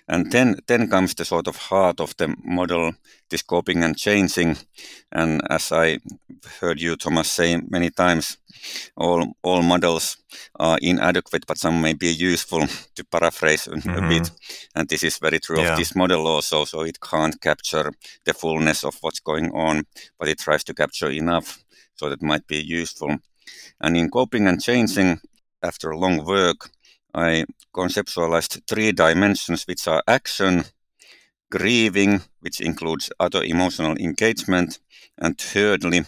And 0.09 0.31
then, 0.33 0.57
then 0.67 0.89
comes 0.89 1.15
the 1.15 1.25
sort 1.25 1.49
of 1.49 1.57
heart 1.57 2.01
of 2.01 2.17
the 2.17 2.35
model, 2.45 2.93
this 3.31 3.43
coping 3.43 3.83
and 3.83 3.97
changing. 3.97 4.57
And 5.13 5.43
as 5.51 5.73
I 5.73 5.99
heard 6.61 6.81
you, 6.81 6.97
Thomas, 6.97 7.31
say 7.31 7.61
many 7.69 7.91
times, 7.91 8.39
all, 8.97 9.35
all 9.43 9.63
models 9.63 10.17
are 10.59 10.79
inadequate, 10.81 11.47
but 11.47 11.59
some 11.59 11.81
may 11.81 11.93
be 11.93 12.09
useful 12.09 12.67
to 12.95 13.05
paraphrase 13.05 13.67
mm-hmm. 13.67 14.05
a 14.05 14.09
bit. 14.09 14.31
And 14.75 14.89
this 14.89 15.03
is 15.03 15.19
very 15.19 15.41
true 15.41 15.61
yeah. 15.61 15.73
of 15.73 15.79
this 15.79 15.95
model 15.95 16.27
also. 16.27 16.65
So 16.65 16.83
it 16.83 17.01
can't 17.01 17.41
capture 17.41 17.93
the 18.25 18.35
fullness 18.35 18.85
of 18.85 18.97
what's 19.01 19.21
going 19.21 19.51
on, 19.53 19.85
but 20.19 20.29
it 20.29 20.39
tries 20.39 20.65
to 20.65 20.75
capture 20.75 21.11
enough 21.11 21.65
so 21.95 22.11
that 22.11 22.23
might 22.23 22.47
be 22.47 22.63
useful. 22.63 23.17
And 23.81 23.97
in 23.97 24.11
coping 24.11 24.47
and 24.47 24.63
changing, 24.63 25.21
after 25.63 25.97
long 25.97 26.25
work, 26.25 26.71
I 27.17 27.47
conceptualized 27.75 28.61
three 28.69 28.93
dimensions, 28.93 29.65
which 29.67 29.89
are 29.89 30.03
action, 30.07 30.65
grieving, 31.51 32.21
which 32.41 32.61
includes 32.61 33.11
other 33.19 33.43
emotional 33.43 33.97
engagement, 33.97 34.79
and 35.17 35.39
thirdly, 35.39 36.05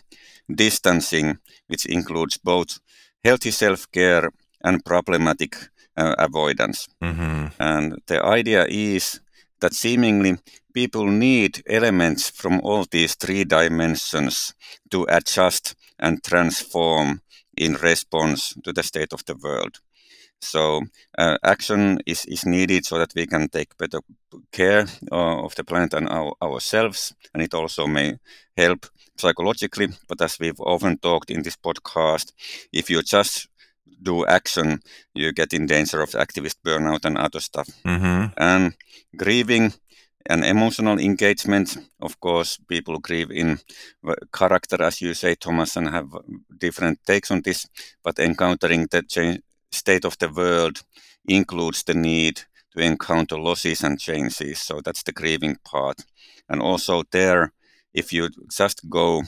distancing, 0.55 1.39
which 1.67 1.87
includes 1.87 2.37
both 2.37 2.79
healthy 3.25 3.51
self 3.51 3.91
care 3.91 4.31
and 4.63 4.85
problematic 4.85 5.57
uh, 5.97 6.15
avoidance. 6.19 6.89
Mm-hmm. 7.03 7.47
And 7.59 8.03
the 8.07 8.23
idea 8.23 8.67
is 8.69 9.21
that 9.61 9.73
seemingly 9.73 10.37
people 10.75 11.07
need 11.07 11.63
elements 11.67 12.29
from 12.29 12.61
all 12.63 12.85
these 12.91 13.15
three 13.15 13.45
dimensions 13.45 14.55
to 14.91 15.07
adjust 15.09 15.75
and 15.99 16.23
transform 16.23 17.23
in 17.57 17.75
response 17.75 18.55
to 18.63 18.73
the 18.73 18.83
state 18.83 19.13
of 19.13 19.25
the 19.25 19.35
world. 19.35 19.81
So 20.41 20.83
uh, 21.17 21.39
action 21.43 21.99
is, 22.07 22.25
is 22.27 22.47
needed 22.47 22.87
so 22.87 22.99
that 22.99 23.13
we 23.15 23.27
can 23.27 23.49
take 23.49 23.77
better 23.77 24.01
care 24.53 24.87
uh, 25.11 25.45
of 25.45 25.55
the 25.55 25.65
planet 25.65 25.95
and 25.95 26.09
our, 26.09 26.33
ourselves, 26.43 27.15
and 27.35 27.43
it 27.43 27.55
also 27.55 27.87
may 27.87 28.19
help 28.57 28.87
psychologically. 29.17 29.89
But 30.09 30.23
as 30.23 30.39
we've 30.39 30.61
often 30.61 30.99
talked 30.99 31.31
in 31.31 31.43
this 31.43 31.57
podcast, 31.57 32.33
if 32.73 32.89
you 32.91 33.03
just 33.03 33.49
do 34.01 34.25
action, 34.27 34.81
you 35.15 35.33
get 35.33 35.53
in 35.53 35.67
danger 35.67 36.01
of 36.01 36.11
activist 36.11 36.57
burnout 36.65 37.05
and 37.05 37.19
other 37.19 37.41
stuff. 37.41 37.69
Mm-hmm. 37.85 38.33
And 38.37 38.75
grieving 39.17 39.73
and 40.29 40.45
emotional 40.45 40.99
engagement. 40.99 41.77
Of 42.01 42.21
course, 42.21 42.59
people 42.69 42.99
grieve 42.99 43.31
in 43.31 43.59
character, 44.33 44.83
as 44.83 45.01
you 45.01 45.15
say, 45.15 45.35
Thomas, 45.35 45.77
and 45.77 45.89
have 45.89 46.11
different 46.59 47.01
takes 47.07 47.31
on 47.31 47.43
this. 47.43 47.67
But 48.05 48.19
encountering 48.19 48.87
the 48.91 49.03
change, 49.03 49.41
state 49.73 50.05
of 50.05 50.19
the 50.19 50.29
world 50.29 50.83
includes 51.27 51.83
the 51.85 51.95
need 51.95 52.43
to 52.73 52.81
encounter 52.81 53.39
losses 53.39 53.83
and 53.83 53.99
changes. 53.99 54.61
So 54.61 54.81
that's 54.81 55.03
the 55.03 55.13
grieving 55.13 55.57
part. 55.65 56.05
And 56.49 56.63
also 56.63 57.03
there, 57.11 57.53
if 57.95 58.13
you 58.13 58.31
just 58.51 58.89
go 58.89 59.23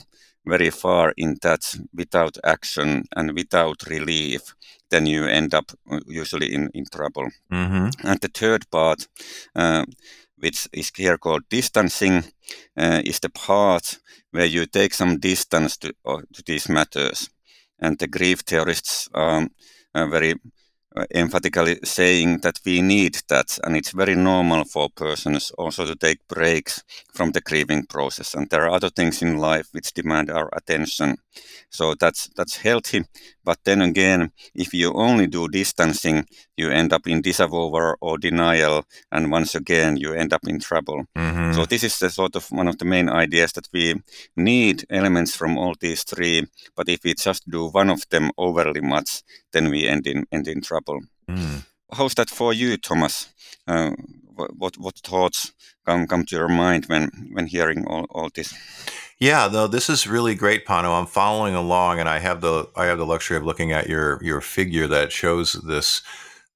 very 0.45 0.71
far 0.71 1.13
in 1.17 1.37
that 1.41 1.75
without 1.93 2.37
action 2.43 3.05
and 3.15 3.33
without 3.33 3.83
relief, 3.87 4.55
then 4.89 5.05
you 5.05 5.25
end 5.25 5.53
up 5.53 5.71
uh, 5.89 5.99
usually 6.07 6.53
in, 6.53 6.69
in 6.73 6.85
trouble. 6.85 7.29
Mm-hmm. 7.51 8.07
And 8.07 8.19
the 8.19 8.29
third 8.33 8.69
part, 8.69 9.07
uh, 9.55 9.85
which 10.37 10.67
is 10.73 10.91
here 10.95 11.17
called 11.17 11.43
distancing, 11.49 12.23
uh, 12.75 13.01
is 13.05 13.19
the 13.19 13.29
part 13.29 13.99
where 14.31 14.45
you 14.45 14.65
take 14.65 14.93
some 14.93 15.19
distance 15.19 15.77
to, 15.77 15.93
uh, 16.05 16.21
to 16.33 16.43
these 16.45 16.69
matters. 16.69 17.29
And 17.79 17.97
the 17.97 18.07
grief 18.07 18.41
theorists 18.41 19.09
are 19.13 19.47
very 19.95 20.35
uh, 20.95 21.05
emphatically 21.15 21.79
saying 21.83 22.39
that 22.39 22.59
we 22.65 22.81
need 22.81 23.17
that 23.29 23.57
and 23.63 23.77
it's 23.77 23.91
very 23.91 24.15
normal 24.15 24.65
for 24.65 24.89
persons 24.89 25.51
also 25.57 25.85
to 25.85 25.95
take 25.95 26.27
breaks 26.27 26.83
from 27.13 27.31
the 27.31 27.41
grieving 27.41 27.85
process 27.85 28.33
and 28.33 28.49
there 28.49 28.63
are 28.63 28.75
other 28.75 28.89
things 28.89 29.21
in 29.21 29.37
life 29.37 29.67
which 29.71 29.93
demand 29.93 30.29
our 30.29 30.49
attention 30.53 31.17
so 31.69 31.95
that's 31.95 32.29
that's 32.35 32.57
healthy. 32.57 33.03
But 33.43 33.59
then 33.63 33.81
again 33.81 34.31
if 34.53 34.73
you 34.73 34.93
only 34.93 35.27
do 35.27 35.47
distancing 35.47 36.25
you 36.57 36.69
end 36.69 36.93
up 36.93 37.07
in 37.07 37.21
disavowal 37.21 37.95
or 38.01 38.17
denial 38.17 38.85
and 39.11 39.31
once 39.31 39.55
again 39.55 39.97
you 39.97 40.13
end 40.13 40.33
up 40.33 40.41
in 40.47 40.59
trouble. 40.59 41.05
Mm-hmm. 41.17 41.53
so 41.53 41.65
this 41.65 41.83
is 41.83 41.97
the 41.99 42.09
sort 42.09 42.35
of 42.35 42.51
one 42.51 42.67
of 42.67 42.77
the 42.77 42.85
main 42.85 43.09
ideas 43.09 43.53
that 43.53 43.67
we 43.73 43.95
need 44.35 44.85
elements 44.89 45.35
from 45.35 45.57
all 45.57 45.75
these 45.79 46.03
three. 46.03 46.47
But 46.75 46.89
if 46.89 47.03
we 47.03 47.13
just 47.13 47.49
do 47.49 47.67
one 47.67 47.89
of 47.89 48.07
them 48.09 48.31
overly 48.37 48.81
much 48.81 49.23
then 49.51 49.69
we 49.69 49.87
end 49.87 50.07
in 50.07 50.25
end 50.31 50.47
in 50.47 50.61
trouble. 50.61 50.99
Mm. 51.29 51.63
how's 51.93 52.15
that 52.15 52.29
for 52.29 52.53
you 52.53 52.77
thomas? 52.77 53.33
Uh, 53.67 53.91
what 54.35 54.77
what 54.77 54.97
thoughts 54.97 55.51
come 55.85 56.07
come 56.07 56.25
to 56.25 56.35
your 56.35 56.47
mind 56.47 56.85
when 56.85 57.09
when 57.33 57.47
hearing 57.47 57.85
all, 57.87 58.05
all 58.09 58.29
this 58.33 58.53
Yeah, 59.21 59.47
though 59.47 59.67
this 59.67 59.87
is 59.87 60.07
really 60.07 60.33
great, 60.33 60.65
Panu. 60.65 60.99
I'm 60.99 61.05
following 61.05 61.53
along, 61.53 61.99
and 61.99 62.09
I 62.09 62.17
have 62.17 62.41
the 62.41 62.67
I 62.75 62.85
have 62.85 62.97
the 62.97 63.05
luxury 63.05 63.37
of 63.37 63.45
looking 63.45 63.71
at 63.71 63.87
your 63.87 64.19
your 64.23 64.41
figure 64.41 64.87
that 64.87 65.11
shows 65.11 65.53
this 65.53 66.01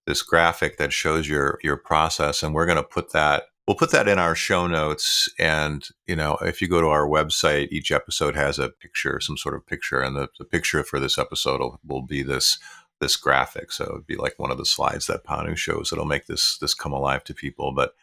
this 0.08 0.24
graphic 0.24 0.78
that 0.78 0.92
shows 0.92 1.30
your 1.30 1.60
your 1.64 1.78
process, 1.78 2.42
and 2.42 2.56
we're 2.56 2.66
going 2.66 2.78
to 2.78 2.84
put 2.84 3.12
that 3.12 3.44
we'll 3.68 3.76
put 3.76 3.92
that 3.92 4.08
in 4.08 4.18
our 4.18 4.34
show 4.34 4.66
notes. 4.66 5.30
And 5.38 5.88
you 6.08 6.16
know, 6.16 6.38
if 6.42 6.60
you 6.60 6.68
go 6.68 6.82
to 6.82 6.88
our 6.88 7.08
website, 7.08 7.68
each 7.70 7.92
episode 7.92 8.36
has 8.36 8.58
a 8.58 8.70
picture, 8.70 9.20
some 9.20 9.38
sort 9.38 9.54
of 9.54 9.68
picture, 9.68 10.02
and 10.02 10.16
the, 10.16 10.30
the 10.40 10.46
picture 10.46 10.84
for 10.84 11.00
this 11.00 11.20
episode 11.20 11.60
will, 11.60 11.80
will 11.86 12.02
be 12.02 12.24
this 12.24 12.58
this 13.00 13.16
graphic. 13.16 13.72
So 13.72 13.84
it'd 13.84 14.08
be 14.08 14.16
like 14.16 14.40
one 14.40 14.50
of 14.50 14.58
the 14.58 14.66
slides 14.66 15.06
that 15.06 15.24
Panu 15.24 15.56
shows. 15.56 15.92
It'll 15.92 16.06
make 16.06 16.26
this 16.26 16.58
this 16.58 16.74
come 16.74 16.94
alive 16.94 17.24
to 17.26 17.36
people. 17.36 17.74
But 17.74 17.94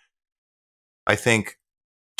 I 1.05 1.17
think 1.17 1.59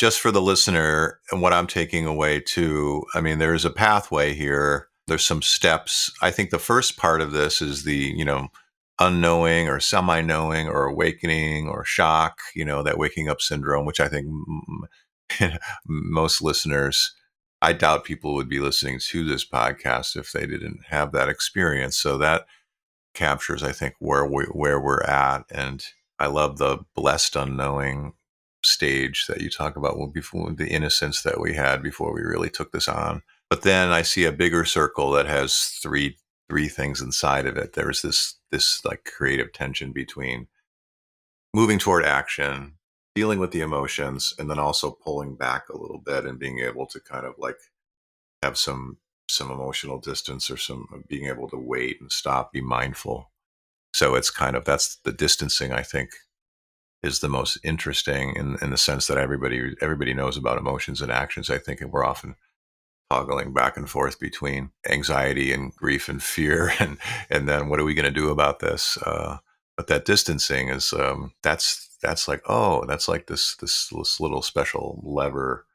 just 0.03 0.19
for 0.19 0.31
the 0.31 0.41
listener 0.41 1.17
and 1.31 1.41
what 1.41 1.53
I'm 1.53 1.65
taking 1.65 2.05
away 2.05 2.41
too, 2.41 3.05
I 3.15 3.21
mean, 3.21 3.39
there's 3.39 3.63
a 3.63 3.69
pathway 3.69 4.33
here. 4.33 4.89
There's 5.07 5.25
some 5.25 5.41
steps. 5.41 6.11
I 6.21 6.29
think 6.29 6.49
the 6.49 6.59
first 6.59 6.97
part 6.97 7.21
of 7.21 7.31
this 7.31 7.61
is 7.61 7.85
the, 7.85 7.95
you 7.95 8.25
know, 8.25 8.49
unknowing 8.99 9.69
or 9.69 9.79
semi 9.79 10.19
knowing 10.19 10.67
or 10.67 10.87
awakening 10.87 11.69
or 11.69 11.85
shock, 11.85 12.39
you 12.53 12.65
know, 12.65 12.83
that 12.83 12.97
waking 12.97 13.29
up 13.29 13.39
syndrome, 13.39 13.85
which 13.85 14.01
I 14.01 14.09
think 14.09 14.27
most 15.87 16.41
listeners, 16.41 17.15
I 17.61 17.71
doubt 17.71 18.03
people 18.03 18.33
would 18.33 18.49
be 18.49 18.59
listening 18.59 18.99
to 18.99 19.23
this 19.23 19.47
podcast 19.47 20.17
if 20.17 20.33
they 20.33 20.45
didn't 20.45 20.81
have 20.89 21.13
that 21.13 21.29
experience. 21.29 21.95
So 21.95 22.17
that 22.17 22.45
captures, 23.13 23.63
I 23.63 23.71
think, 23.71 23.93
where 23.99 24.25
we 24.25 24.43
where 24.51 24.81
we're 24.81 25.03
at. 25.03 25.43
And 25.49 25.81
I 26.19 26.27
love 26.27 26.57
the 26.57 26.79
blessed 26.93 27.37
unknowing 27.37 28.15
stage 28.65 29.25
that 29.27 29.41
you 29.41 29.49
talk 29.49 29.75
about 29.75 30.13
before 30.13 30.51
the 30.51 30.67
innocence 30.67 31.23
that 31.23 31.39
we 31.39 31.53
had 31.53 31.83
before 31.83 32.13
we 32.13 32.21
really 32.21 32.49
took 32.49 32.71
this 32.71 32.87
on. 32.87 33.21
But 33.49 33.61
then 33.61 33.89
I 33.89 34.01
see 34.01 34.25
a 34.25 34.31
bigger 34.31 34.65
circle 34.65 35.11
that 35.11 35.27
has 35.27 35.77
three 35.81 36.17
three 36.49 36.67
things 36.67 37.01
inside 37.01 37.45
of 37.45 37.57
it. 37.57 37.73
There's 37.73 38.01
this 38.01 38.35
this 38.51 38.83
like 38.85 39.05
creative 39.05 39.53
tension 39.53 39.91
between 39.91 40.47
moving 41.53 41.79
toward 41.79 42.05
action, 42.05 42.73
dealing 43.15 43.39
with 43.39 43.51
the 43.51 43.61
emotions, 43.61 44.33
and 44.37 44.49
then 44.49 44.59
also 44.59 44.91
pulling 44.91 45.35
back 45.35 45.69
a 45.69 45.77
little 45.77 45.99
bit 45.99 46.25
and 46.25 46.39
being 46.39 46.59
able 46.59 46.85
to 46.87 46.99
kind 46.99 47.25
of 47.25 47.35
like 47.37 47.57
have 48.41 48.57
some 48.57 48.97
some 49.29 49.51
emotional 49.51 49.99
distance 49.99 50.49
or 50.49 50.57
some 50.57 51.03
being 51.07 51.27
able 51.27 51.49
to 51.49 51.57
wait 51.57 51.99
and 52.01 52.11
stop, 52.11 52.51
be 52.51 52.61
mindful. 52.61 53.31
So 53.93 54.15
it's 54.15 54.29
kind 54.29 54.55
of 54.55 54.65
that's 54.65 54.97
the 54.97 55.13
distancing 55.13 55.71
I 55.71 55.83
think 55.83 56.11
is 57.03 57.19
the 57.19 57.29
most 57.29 57.59
interesting 57.63 58.35
in, 58.35 58.57
in 58.61 58.69
the 58.69 58.77
sense 58.77 59.07
that 59.07 59.17
everybody 59.17 59.75
everybody 59.81 60.13
knows 60.13 60.37
about 60.37 60.57
emotions 60.57 61.01
and 61.01 61.11
actions. 61.11 61.49
I 61.49 61.57
think 61.57 61.81
we're 61.81 62.05
often 62.05 62.35
toggling 63.09 63.53
back 63.53 63.77
and 63.77 63.89
forth 63.89 64.19
between 64.19 64.71
anxiety 64.89 65.51
and 65.51 65.75
grief 65.75 66.09
and 66.09 66.23
fear, 66.23 66.71
and 66.79 66.97
and 67.29 67.47
then 67.47 67.69
what 67.69 67.79
are 67.79 67.85
we 67.85 67.93
going 67.93 68.11
to 68.11 68.11
do 68.11 68.29
about 68.29 68.59
this? 68.59 68.97
Uh, 68.97 69.37
but 69.75 69.87
that 69.87 70.05
distancing 70.05 70.69
is 70.69 70.93
um, 70.93 71.33
that's 71.43 71.89
that's 72.01 72.27
like 72.27 72.41
oh 72.47 72.85
that's 72.85 73.07
like 73.07 73.27
this, 73.27 73.55
this 73.57 73.87
this 73.89 74.19
little 74.19 74.41
special 74.41 75.01
lever 75.03 75.65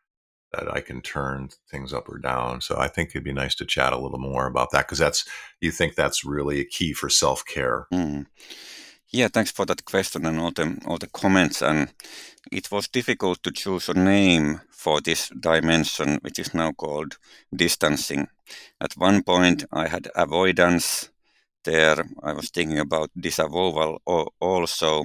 that 0.53 0.73
I 0.73 0.81
can 0.81 1.03
turn 1.03 1.51
things 1.71 1.93
up 1.93 2.09
or 2.09 2.19
down. 2.19 2.63
So 2.63 2.79
I 2.79 2.89
think 2.89 3.11
it'd 3.11 3.23
be 3.23 3.33
nice 3.33 3.55
to 3.57 3.67
chat 3.67 3.93
a 3.93 3.99
little 3.99 4.19
more 4.19 4.47
about 4.47 4.71
that 4.71 4.87
because 4.87 4.99
that's 4.99 5.27
you 5.61 5.71
think 5.71 5.95
that's 5.95 6.25
really 6.25 6.61
a 6.61 6.65
key 6.65 6.93
for 6.95 7.11
self 7.11 7.45
care. 7.45 7.87
Mm. 7.93 8.27
Yeah, 9.11 9.29
thanks 9.29 9.51
for 9.51 9.65
that 9.67 9.85
question 9.85 10.27
and 10.27 10.39
all 10.39 10.51
the 10.51 10.79
all 10.87 10.99
the 10.99 11.09
comments. 11.09 11.63
And 11.63 11.89
it 12.53 12.71
was 12.71 12.89
difficult 12.89 13.43
to 13.43 13.51
choose 13.53 13.89
a 13.89 13.95
name 13.95 14.61
for 14.71 15.01
this 15.01 15.31
dimension, 15.41 16.19
which 16.23 16.39
is 16.39 16.55
now 16.55 16.73
called 16.73 17.17
distancing. 17.55 18.29
At 18.81 18.97
one 18.97 19.23
point, 19.23 19.65
I 19.73 19.89
had 19.89 20.09
avoidance. 20.15 21.11
There, 21.65 22.05
I 22.23 22.33
was 22.33 22.51
thinking 22.51 22.79
about 22.79 23.11
disavowal 23.21 24.01
also. 24.41 25.05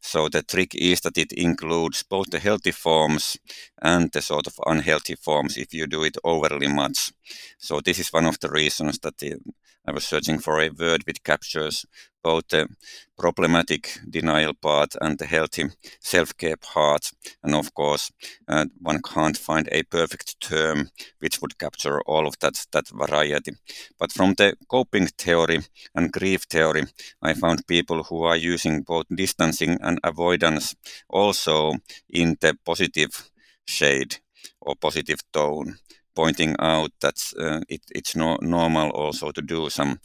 So 0.00 0.28
the 0.28 0.42
trick 0.42 0.74
is 0.74 1.00
that 1.02 1.16
it 1.18 1.32
includes 1.32 2.02
both 2.02 2.30
the 2.30 2.38
healthy 2.40 2.72
forms 2.72 3.38
and 3.82 4.12
the 4.12 4.20
sort 4.22 4.46
of 4.46 4.54
unhealthy 4.66 5.14
forms 5.16 5.56
if 5.56 5.72
you 5.72 5.86
do 5.86 6.04
it 6.04 6.18
overly 6.24 6.68
much. 6.68 7.12
So 7.58 7.80
this 7.80 7.98
is 7.98 8.12
one 8.12 8.26
of 8.26 8.38
the 8.40 8.50
reasons 8.50 8.98
that 9.00 9.18
the, 9.18 9.36
I 9.86 9.92
was 9.92 10.04
searching 10.04 10.38
for 10.38 10.60
a 10.60 10.70
word 10.70 11.02
which 11.06 11.24
captures 11.24 11.84
both 12.22 12.46
the 12.48 12.68
problematic 13.18 13.98
denial 14.08 14.54
part 14.54 14.94
and 15.00 15.18
the 15.18 15.26
healthy 15.26 15.64
self-care 16.00 16.56
part. 16.56 17.10
And 17.42 17.54
of 17.54 17.74
course, 17.74 18.12
uh, 18.46 18.66
one 18.80 19.02
can't 19.02 19.36
find 19.36 19.68
a 19.72 19.82
perfect 19.82 20.40
term 20.40 20.90
which 21.18 21.40
would 21.40 21.58
capture 21.58 22.00
all 22.02 22.26
of 22.26 22.38
that, 22.40 22.64
that 22.72 22.88
variety. 22.88 23.52
But 23.98 24.12
from 24.12 24.34
the 24.34 24.54
coping 24.68 25.08
theory 25.18 25.60
and 25.94 26.12
grief 26.12 26.42
theory, 26.44 26.84
I 27.20 27.34
found 27.34 27.66
people 27.66 28.04
who 28.04 28.22
are 28.22 28.36
using 28.36 28.82
both 28.82 29.06
distancing 29.12 29.78
and 29.80 29.98
avoidance 30.04 30.76
also 31.08 31.74
in 32.08 32.36
the 32.40 32.56
positive 32.64 33.30
shade 33.66 34.18
or 34.60 34.76
positive 34.76 35.20
tone, 35.32 35.78
pointing 36.14 36.54
out 36.58 36.92
that 37.00 37.18
uh, 37.38 37.60
it, 37.68 37.82
it's 37.94 38.16
no, 38.16 38.36
normal 38.40 38.90
also 38.90 39.30
to 39.32 39.42
do 39.42 39.70
some 39.70 39.98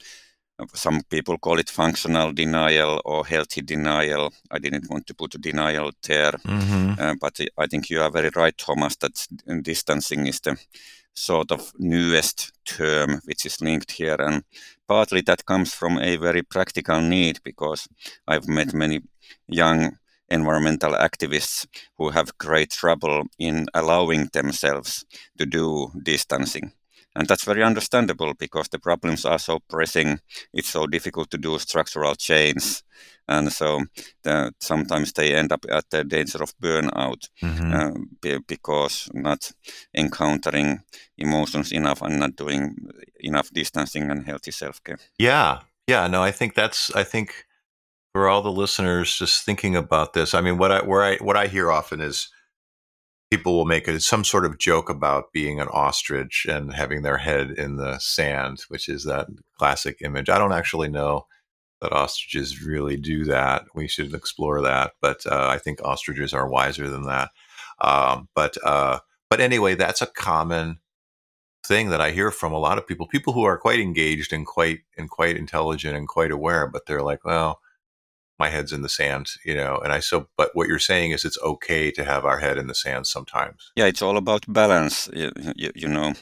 some 0.74 1.02
people 1.10 1.38
call 1.38 1.60
it 1.60 1.70
functional 1.70 2.34
denial 2.34 3.00
or 3.06 3.26
healthy 3.26 3.62
denial. 3.62 4.34
I 4.50 4.60
didn't 4.60 4.90
want 4.90 5.06
to 5.08 5.14
put 5.14 5.40
denial 5.42 5.92
there, 6.02 6.32
Mm-hmm. 6.32 7.00
uh, 7.00 7.14
but 7.22 7.40
I 7.58 7.68
think 7.68 7.90
you 7.90 8.02
are 8.02 8.10
very 8.12 8.32
right, 8.36 8.58
Thomas, 8.58 8.96
that 8.98 9.28
distancing 9.62 10.28
is 10.28 10.40
the 10.40 10.58
sort 11.14 11.52
of 11.52 11.74
newest 11.78 12.52
term 12.66 13.22
which 13.26 13.46
is 13.46 13.62
linked 13.62 13.92
here. 13.92 14.16
And 14.20 14.44
partly 14.88 15.22
that 15.22 15.46
comes 15.46 15.74
from 15.74 15.98
a 16.00 16.18
very 16.18 16.44
practical 16.44 17.02
need 17.02 17.40
because 17.44 17.88
I've 18.28 18.48
met 18.48 18.74
many 18.74 19.02
young 19.48 19.98
environmental 20.30 20.94
activists 20.94 21.66
who 21.98 22.10
have 22.10 22.38
great 22.38 22.72
trouble 22.72 23.24
in 23.40 23.66
allowing 23.74 24.30
themselves 24.34 25.06
to 25.38 25.46
do 25.46 25.92
distancing 26.04 26.72
and 27.18 27.28
that's 27.28 27.44
very 27.44 27.64
understandable 27.64 28.34
because 28.36 28.70
the 28.70 28.78
problems 28.78 29.26
are 29.26 29.40
so 29.40 29.60
pressing. 29.68 30.20
It's 30.54 30.70
so 30.70 30.86
difficult 30.86 31.32
to 31.32 31.38
do 31.38 31.58
structural 31.58 32.14
change, 32.14 32.84
and 33.28 33.52
so 33.52 33.82
the, 34.24 34.54
sometimes 34.60 35.14
they 35.14 35.34
end 35.34 35.52
up 35.52 35.66
at 35.70 35.90
the 35.90 36.04
danger 36.04 36.44
of 36.44 36.56
burnout 36.60 37.28
mm-hmm. 37.42 37.74
uh, 37.74 38.40
because 38.48 39.10
not 39.14 39.52
encountering 39.96 40.82
emotions 41.18 41.72
enough 41.72 42.04
and 42.04 42.20
not 42.20 42.36
doing 42.36 42.76
enough 43.20 43.50
distancing 43.52 44.12
and 44.12 44.26
healthy 44.26 44.52
self 44.52 44.84
care. 44.84 45.00
Yeah, 45.18 45.62
yeah. 45.88 46.06
No, 46.06 46.22
I 46.22 46.32
think 46.32 46.54
that's. 46.54 46.96
I 46.96 47.04
think 47.04 47.47
for 48.18 48.28
all 48.28 48.42
the 48.42 48.52
listeners 48.52 49.16
just 49.16 49.46
thinking 49.46 49.76
about 49.76 50.14
this, 50.14 50.34
I 50.34 50.42
mean, 50.42 50.58
what 50.58 50.72
I 50.72 50.82
where 50.82 51.04
I 51.04 51.18
what 51.18 51.38
I 51.38 51.46
hear 51.46 51.72
often 51.72 52.02
is 52.02 52.30
people 53.30 53.56
will 53.56 53.66
make 53.66 53.88
it 53.88 54.02
some 54.02 54.24
sort 54.24 54.44
of 54.44 54.58
joke 54.58 54.90
about 54.90 55.32
being 55.34 55.60
an 55.60 55.68
ostrich 55.68 56.48
and 56.50 56.74
having 56.74 57.04
their 57.04 57.20
head 57.20 57.52
in 57.52 57.76
the 57.76 58.00
sand, 58.00 58.62
which 58.70 58.90
is 58.90 59.04
that 59.04 59.28
classic 59.60 60.00
image. 60.02 60.30
I 60.30 60.40
don't 60.40 60.52
actually 60.52 60.88
know 60.88 61.28
that 61.80 61.92
ostriches 61.92 62.64
really 62.64 62.98
do 62.98 63.24
that. 63.26 63.66
We 63.76 63.88
should 63.88 64.16
explore 64.16 64.64
that, 64.64 64.94
but 65.00 65.24
uh, 65.28 65.50
I 65.52 65.60
think 65.60 65.80
ostriches 65.84 66.34
are 66.34 66.50
wiser 66.50 66.90
than 66.90 67.04
that. 67.04 67.30
Um, 67.82 68.30
but 68.34 68.58
uh, 68.66 68.98
but 69.30 69.42
anyway, 69.42 69.76
that's 69.76 70.02
a 70.02 70.08
common 70.08 70.80
thing 71.64 71.90
that 71.90 72.02
I 72.02 72.10
hear 72.10 72.32
from 72.32 72.52
a 72.52 72.58
lot 72.58 72.80
of 72.80 72.88
people. 72.88 73.06
People 73.06 73.34
who 73.34 73.44
are 73.44 73.60
quite 73.60 73.80
engaged 73.80 74.34
and 74.34 74.44
quite 74.44 74.80
and 74.98 75.08
quite 75.08 75.38
intelligent 75.38 75.96
and 75.96 76.08
quite 76.08 76.32
aware, 76.32 76.66
but 76.66 76.88
they're 76.88 77.04
like, 77.04 77.24
well, 77.24 77.60
my 78.40 78.50
head's 78.50 78.72
in 78.72 78.82
the 78.82 78.90
sand, 78.90 79.28
you 79.44 79.56
know. 79.56 79.78
And 79.84 79.92
I 79.92 80.00
so, 80.00 80.28
but 80.38 80.52
what 80.54 80.68
you're 80.68 80.80
saying 80.80 81.12
is 81.12 81.26
it's 81.26 81.42
okay 81.42 81.92
to 81.92 82.04
have 82.04 82.26
our 82.26 82.40
head 82.40 82.58
in 82.58 82.68
the 82.68 82.76
sand 82.76 83.08
sometimes. 83.08 83.72
Yeah, 83.76 83.86
it's 83.86 84.02
all 84.02 84.18
about 84.18 84.46
balance, 84.48 85.10
you, 85.14 85.32
you, 85.56 85.88
know. 85.88 86.14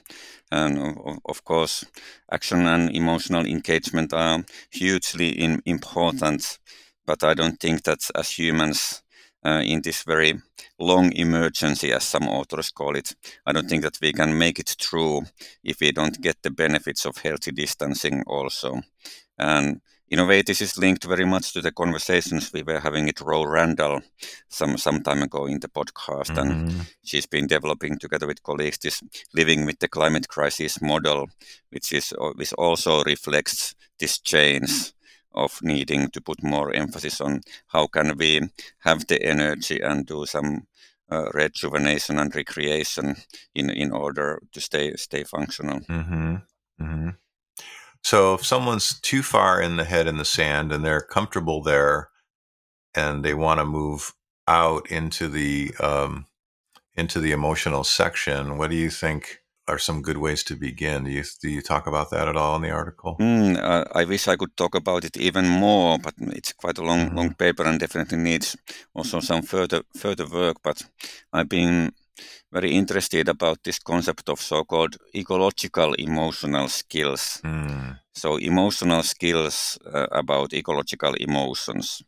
And 0.51 0.98
of 1.25 1.43
course, 1.43 1.86
action 2.31 2.65
and 2.67 2.95
emotional 2.95 3.45
engagement 3.45 4.13
are 4.13 4.43
hugely 4.72 5.29
in, 5.29 5.62
important. 5.65 6.60
But 7.05 7.24
I 7.24 7.34
don't 7.34 7.60
think 7.60 7.84
that 7.84 8.10
as 8.15 8.31
humans, 8.31 9.03
uh, 9.45 9.62
in 9.63 9.81
this 9.81 10.03
very 10.03 10.34
long 10.79 11.12
emergency, 11.13 11.91
as 11.91 12.03
some 12.03 12.27
authors 12.27 12.72
call 12.72 12.95
it, 12.95 13.15
I 13.45 13.51
don't 13.51 13.69
think 13.69 13.84
that 13.84 14.00
we 14.01 14.12
can 14.12 14.38
make 14.38 14.57
it 14.57 14.75
through 14.79 15.22
if 15.63 15.79
we 15.79 15.91
don't 15.91 16.19
get 16.19 16.41
the 16.41 16.50
benefits 16.50 17.05
of 17.05 17.17
healthy 17.17 17.51
distancing 17.51 18.24
also. 18.25 18.81
And 19.38 19.81
in 20.10 20.20
a 20.20 20.26
way, 20.26 20.42
this 20.42 20.62
is 20.62 20.78
linked 20.78 21.04
very 21.04 21.26
much 21.26 21.54
to 21.54 21.62
the 21.62 21.72
conversations 21.72 22.54
we 22.54 22.62
were 22.62 22.80
having 22.80 23.06
with 23.06 23.22
Ro 23.22 23.44
Randall 23.44 24.02
some 24.50 24.78
some 24.78 25.02
time 25.02 25.24
ago 25.24 25.48
in 25.48 25.60
the 25.60 25.68
podcast, 25.68 26.36
mm-hmm. 26.36 26.40
and 26.40 26.86
she's 27.04 27.26
been 27.26 27.48
developing 27.48 27.98
together 27.98 28.28
with 28.28 28.44
colleagues 28.44 28.78
this 28.78 29.02
living 29.34 29.66
with 29.66 29.80
the 29.80 29.88
climate 29.88 30.28
crisis 30.28 30.82
model, 30.82 31.28
which 31.72 31.92
is 31.92 32.14
which 32.36 32.54
also 32.54 33.04
reflects 33.04 33.76
this 34.00 34.20
change 34.20 34.94
of 35.34 35.60
needing 35.62 36.10
to 36.12 36.22
put 36.22 36.44
more 36.44 36.72
emphasis 36.74 37.20
on 37.20 37.42
how 37.68 37.88
can 37.88 38.16
we 38.18 38.42
have 38.80 39.08
the 39.08 39.22
energy 39.22 39.82
and 39.82 40.06
do 40.06 40.26
some 40.26 40.68
uh, 41.12 41.30
rejuvenation 41.34 42.20
and 42.20 42.36
recreation 42.36 43.16
in 43.56 43.70
in 43.72 43.92
order 43.92 44.42
to 44.52 44.62
stay 44.62 44.96
stay 44.96 45.24
functional. 45.24 45.80
Mm-hmm. 45.80 46.36
Mm-hmm. 46.82 47.10
So 48.06 48.36
if 48.36 48.46
someone's 48.46 49.00
too 49.00 49.24
far 49.24 49.60
in 49.60 49.78
the 49.78 49.84
head 49.84 50.06
in 50.06 50.18
the 50.18 50.26
sand 50.26 50.72
and 50.72 50.86
they're 50.86 51.02
comfortable 51.02 51.64
there, 51.64 52.12
and 52.94 53.26
they 53.26 53.34
want 53.34 53.60
to 53.60 53.66
move 53.66 54.14
out 54.48 54.92
into 54.92 55.28
the 55.28 55.74
um, 55.80 56.28
into 56.96 57.20
the 57.20 57.32
emotional 57.32 57.84
section, 57.84 58.60
what 58.60 58.70
do 58.70 58.76
you 58.76 58.92
think 58.92 59.40
are 59.68 59.80
some 59.80 60.04
good 60.04 60.18
ways 60.18 60.44
to 60.44 60.56
begin? 60.56 61.06
Do 61.06 61.10
you 61.10 61.24
do 61.42 61.50
you 61.50 61.64
talk 61.64 61.88
about 61.88 62.12
that 62.12 62.28
at 62.28 62.38
all 62.38 62.56
in 62.58 62.62
the 62.62 62.70
article? 62.70 63.18
Mm, 63.20 63.58
uh, 63.58 63.86
I 63.96 64.06
wish 64.06 64.28
I 64.28 64.36
could 64.36 64.56
talk 64.56 64.76
about 64.76 65.04
it 65.04 65.18
even 65.18 65.48
more, 65.48 65.98
but 65.98 66.14
it's 66.20 66.54
quite 66.54 66.78
a 66.78 66.84
long 66.84 67.08
mm-hmm. 67.08 67.18
long 67.18 67.34
paper 67.34 67.64
and 67.64 67.80
definitely 67.80 68.20
needs 68.20 68.56
also 68.94 69.20
some 69.20 69.42
further 69.42 69.82
further 69.98 70.28
work. 70.28 70.58
But 70.62 70.84
I've 71.34 71.50
been 71.50 71.92
very 72.51 72.72
interested 72.72 73.27
about 73.29 73.63
this 73.63 73.79
concept 73.79 74.29
of 74.29 74.39
so-called 74.39 74.98
ecological 75.13 75.93
emotional 75.93 76.67
skills. 76.67 77.41
Mm. 77.43 77.99
So 78.13 78.38
emotional 78.38 79.04
skills 79.04 79.78
uh, 79.93 80.08
about 80.12 80.54
ecological 80.54 81.13
emotions. 81.15 82.01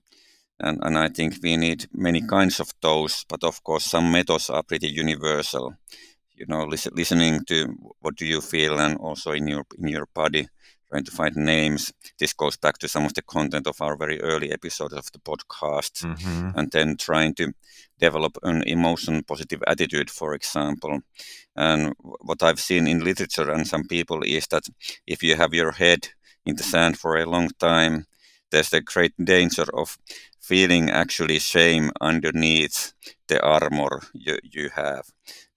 And, 0.60 0.80
and 0.82 0.98
I 0.98 1.10
think 1.10 1.36
we 1.44 1.58
need 1.58 1.88
many 1.94 2.22
kinds 2.22 2.60
of 2.60 2.72
those, 2.82 3.26
but 3.30 3.44
of 3.44 3.64
course 3.64 3.86
some 3.86 4.12
methods 4.12 4.50
are 4.50 4.64
pretty 4.64 4.88
universal. 4.88 5.76
You 6.34 6.46
know, 6.48 6.64
listen, 6.64 6.94
listening 6.96 7.44
to 7.46 7.76
what 8.00 8.16
do 8.16 8.26
you 8.26 8.42
feel 8.42 8.80
and 8.80 8.98
also 8.98 9.32
in 9.32 9.48
your 9.48 9.66
in 9.78 9.88
your 9.88 10.08
body 10.14 10.48
trying 10.90 11.04
to 11.04 11.12
find 11.12 11.36
names. 11.36 11.94
This 12.20 12.34
goes 12.34 12.58
back 12.58 12.78
to 12.80 12.88
some 12.88 13.06
of 13.06 13.14
the 13.14 13.22
content 13.22 13.68
of 13.68 13.82
our 13.82 13.98
very 13.98 14.22
early 14.22 14.52
episodes 14.52 14.94
of 14.94 15.12
the 15.12 15.20
podcast, 15.20 16.04
mm-hmm. 16.04 16.58
and 16.58 16.72
then 16.72 16.98
trying 16.98 17.34
to 17.36 17.54
develop 18.00 18.38
an 18.44 18.64
emotion 18.64 19.24
positive 19.24 19.64
attitude, 19.68 20.10
for 20.10 20.34
example. 20.34 21.00
And 21.56 21.94
what 22.00 22.44
I've 22.44 22.60
seen 22.60 22.88
in 22.88 23.04
literature 23.04 23.52
and 23.52 23.68
some 23.68 23.86
people 23.88 24.24
is 24.24 24.48
that 24.48 24.64
if 25.06 25.24
you 25.24 25.36
have 25.36 25.54
your 25.54 25.72
head 25.72 26.10
in 26.46 26.56
the 26.56 26.64
sand 26.64 26.98
for 26.98 27.18
a 27.18 27.30
long 27.30 27.50
time, 27.60 28.06
there's 28.52 28.74
a 28.74 28.82
great 28.82 29.14
danger 29.22 29.66
of 29.74 29.98
feeling 30.40 30.90
actually 30.90 31.40
shame 31.40 31.92
underneath 32.00 32.94
the 33.28 33.42
armor 33.42 34.02
you, 34.14 34.38
you 34.44 34.70
have. 34.70 35.06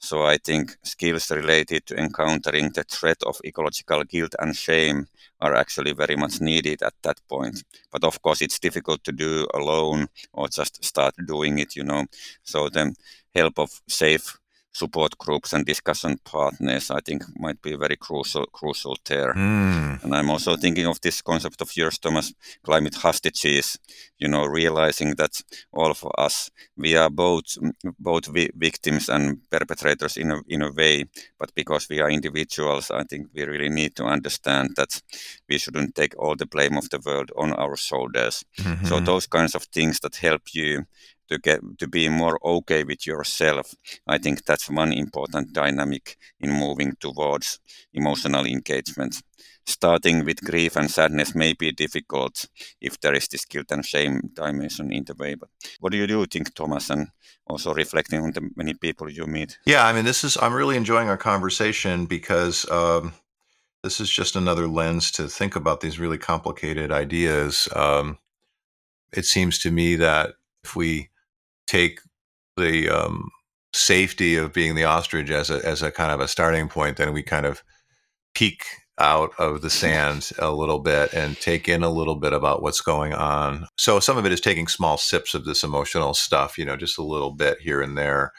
So 0.00 0.24
I 0.24 0.38
think 0.38 0.76
skills 0.82 1.30
related 1.30 1.86
to 1.86 1.96
encountering 1.96 2.70
the 2.72 2.82
threat 2.84 3.22
of 3.24 3.40
ecological 3.44 4.02
guilt 4.04 4.34
and 4.40 4.56
shame 4.56 5.06
are 5.40 5.54
actually 5.54 5.92
very 5.92 6.16
much 6.16 6.40
needed 6.40 6.82
at 6.82 6.94
that 7.02 7.20
point. 7.28 7.62
But 7.92 8.04
of 8.04 8.20
course, 8.22 8.40
it's 8.42 8.58
difficult 8.58 9.04
to 9.04 9.12
do 9.12 9.46
alone 9.54 10.08
or 10.32 10.48
just 10.48 10.82
start 10.84 11.14
doing 11.26 11.58
it, 11.60 11.76
you 11.76 11.84
know. 11.84 12.06
So 12.42 12.68
the 12.68 12.94
help 13.34 13.58
of 13.60 13.70
safe 13.88 14.39
support 14.72 15.18
groups 15.18 15.52
and 15.52 15.66
discussion 15.66 16.16
partners, 16.24 16.90
I 16.90 17.00
think 17.00 17.22
might 17.36 17.60
be 17.60 17.76
very 17.76 17.96
crucial 17.96 18.46
crucial 18.46 18.96
there. 19.04 19.34
Mm. 19.34 20.04
And 20.04 20.14
I'm 20.14 20.30
also 20.30 20.56
thinking 20.56 20.86
of 20.86 21.00
this 21.00 21.22
concept 21.22 21.60
of 21.60 21.76
yours, 21.76 21.98
Thomas, 21.98 22.32
climate 22.62 22.94
hostages. 22.94 23.78
You 24.18 24.28
know, 24.28 24.44
realizing 24.44 25.14
that 25.16 25.40
all 25.72 25.90
of 25.90 26.04
us 26.18 26.50
we 26.76 26.96
are 26.96 27.10
both 27.10 27.56
both 27.98 28.26
vi- 28.26 28.50
victims 28.54 29.08
and 29.08 29.38
perpetrators 29.50 30.16
in 30.16 30.30
a 30.30 30.40
in 30.46 30.62
a 30.62 30.72
way, 30.72 31.04
but 31.38 31.54
because 31.54 31.88
we 31.88 32.00
are 32.00 32.10
individuals, 32.10 32.90
I 32.90 33.04
think 33.04 33.28
we 33.34 33.44
really 33.44 33.70
need 33.70 33.96
to 33.96 34.04
understand 34.04 34.76
that 34.76 35.02
we 35.48 35.58
shouldn't 35.58 35.94
take 35.94 36.14
all 36.18 36.36
the 36.36 36.46
blame 36.46 36.76
of 36.76 36.88
the 36.90 37.00
world 37.04 37.30
on 37.36 37.52
our 37.52 37.76
shoulders. 37.76 38.44
Mm-hmm. 38.58 38.86
So 38.86 39.00
those 39.00 39.26
kinds 39.26 39.54
of 39.54 39.64
things 39.64 40.00
that 40.00 40.16
help 40.16 40.54
you 40.54 40.84
to 41.30 41.38
get 41.38 41.60
to 41.78 41.88
be 41.88 42.08
more 42.08 42.38
okay 42.44 42.84
with 42.84 43.06
yourself. 43.06 43.74
I 44.06 44.18
think 44.18 44.44
that's 44.44 44.68
one 44.68 44.92
important 44.92 45.52
dynamic 45.52 46.16
in 46.40 46.50
moving 46.52 46.94
towards 47.00 47.60
emotional 47.92 48.44
engagement. 48.46 49.22
Starting 49.66 50.24
with 50.24 50.42
grief 50.42 50.74
and 50.74 50.90
sadness 50.90 51.34
may 51.34 51.52
be 51.52 51.70
difficult 51.70 52.46
if 52.80 52.98
there 53.00 53.14
is 53.14 53.28
this 53.28 53.44
guilt 53.44 53.70
and 53.70 53.84
shame 53.84 54.20
dimension 54.34 54.92
in 54.92 55.04
the 55.04 55.14
way. 55.14 55.34
But 55.34 55.50
what 55.78 55.92
do 55.92 55.98
you 55.98 56.06
do 56.06 56.26
think, 56.26 56.54
Thomas, 56.54 56.90
and 56.90 57.08
also 57.46 57.72
reflecting 57.72 58.22
on 58.22 58.32
the 58.32 58.50
many 58.56 58.74
people 58.74 59.10
you 59.10 59.26
meet? 59.26 59.58
Yeah, 59.66 59.86
I 59.86 59.92
mean, 59.92 60.04
this 60.04 60.24
is 60.24 60.36
I'm 60.38 60.54
really 60.54 60.76
enjoying 60.76 61.08
our 61.08 61.18
conversation 61.18 62.06
because 62.06 62.68
um, 62.70 63.12
this 63.84 64.00
is 64.00 64.10
just 64.10 64.34
another 64.34 64.66
lens 64.66 65.12
to 65.12 65.28
think 65.28 65.54
about 65.54 65.80
these 65.80 66.00
really 66.00 66.18
complicated 66.18 66.90
ideas. 66.90 67.68
Um, 67.76 68.18
it 69.12 69.24
seems 69.24 69.58
to 69.60 69.70
me 69.70 69.96
that 69.96 70.34
if 70.64 70.74
we 70.74 71.09
take 71.70 72.00
the 72.56 72.88
um, 72.90 73.30
safety 73.72 74.36
of 74.36 74.52
being 74.52 74.74
the 74.74 74.84
ostrich 74.84 75.30
as 75.30 75.50
a 75.50 75.64
as 75.64 75.82
a 75.82 75.92
kind 75.92 76.10
of 76.10 76.20
a 76.20 76.28
starting 76.28 76.68
point, 76.68 76.96
then 76.96 77.12
we 77.12 77.22
kind 77.22 77.46
of 77.46 77.62
peek 78.34 78.64
out 78.98 79.30
of 79.38 79.62
the 79.62 79.70
sand 79.82 80.30
a 80.38 80.50
little 80.50 80.80
bit 80.80 81.14
and 81.14 81.38
take 81.38 81.68
in 81.68 81.82
a 81.82 81.90
little 81.90 82.16
bit 82.16 82.32
about 82.32 82.62
what's 82.62 82.80
going 82.80 83.14
on. 83.14 83.66
So 83.78 84.00
some 84.00 84.18
of 84.18 84.26
it 84.26 84.32
is 84.32 84.40
taking 84.40 84.66
small 84.66 84.98
sips 84.98 85.34
of 85.34 85.44
this 85.44 85.62
emotional 85.62 86.12
stuff, 86.12 86.58
you 86.58 86.64
know, 86.64 86.76
just 86.76 86.98
a 86.98 87.02
little 87.04 87.30
bit 87.30 87.58
here 87.60 87.80
and 87.80 87.96
there. 87.96 88.32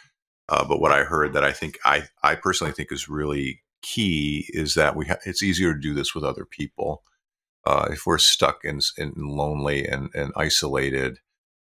Uh, 0.50 0.68
but 0.68 0.82
what 0.82 0.92
I 0.92 1.04
heard 1.04 1.34
that 1.34 1.46
I 1.46 1.54
think 1.54 1.78
I 1.86 2.04
I 2.22 2.36
personally 2.36 2.74
think 2.74 2.92
is 2.92 3.08
really 3.08 3.62
key 3.82 4.46
is 4.50 4.76
that 4.76 4.96
we 4.96 5.08
ha- 5.08 5.24
it's 5.26 5.42
easier 5.42 5.74
to 5.74 5.80
do 5.80 5.94
this 5.94 6.14
with 6.14 6.26
other 6.26 6.46
people. 6.46 7.04
Uh, 7.66 7.88
if 7.92 8.08
we're 8.08 8.18
stuck 8.18 8.64
and, 8.64 8.84
and 8.98 9.16
lonely 9.16 9.88
and, 9.88 10.10
and 10.16 10.32
isolated, 10.36 11.20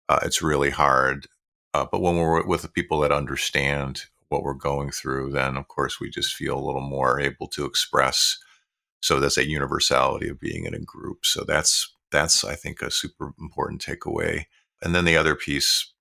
uh, 0.09 0.21
it's 0.23 0.41
really 0.41 0.71
hard 0.71 1.27
uh, 1.75 1.87
but 1.91 2.01
when 2.01 2.17
we're 2.17 2.45
with 2.47 2.63
the 2.63 2.69
people 2.69 3.01
that 3.01 3.13
understand 3.13 4.05
what 4.29 4.43
we're 4.43 4.55
going 4.55 4.91
through, 4.91 5.31
then 5.33 5.57
of 5.57 5.69
course 5.69 6.01
we 6.01 6.11
just 6.11 6.35
feel 6.35 6.59
a 6.59 6.65
little 6.65 6.81
more 6.83 7.21
able 7.21 7.47
to 7.49 7.65
express. 7.65 8.39
So 9.03 9.21
that's 9.21 9.39
a 9.39 9.49
universality 9.49 10.29
of 10.29 10.41
being 10.41 10.65
in 10.65 10.75
a 10.75 10.79
group. 10.79 11.25
So 11.27 11.45
that's 11.45 11.93
that's 12.11 12.45
I 12.45 12.55
think 12.55 12.83
a 12.83 12.91
super 12.91 13.33
important 13.41 13.85
takeaway. 13.85 14.45
And 14.83 14.95
then 14.95 15.05
the 15.05 15.17
other 15.17 15.35
piece, 15.35 15.93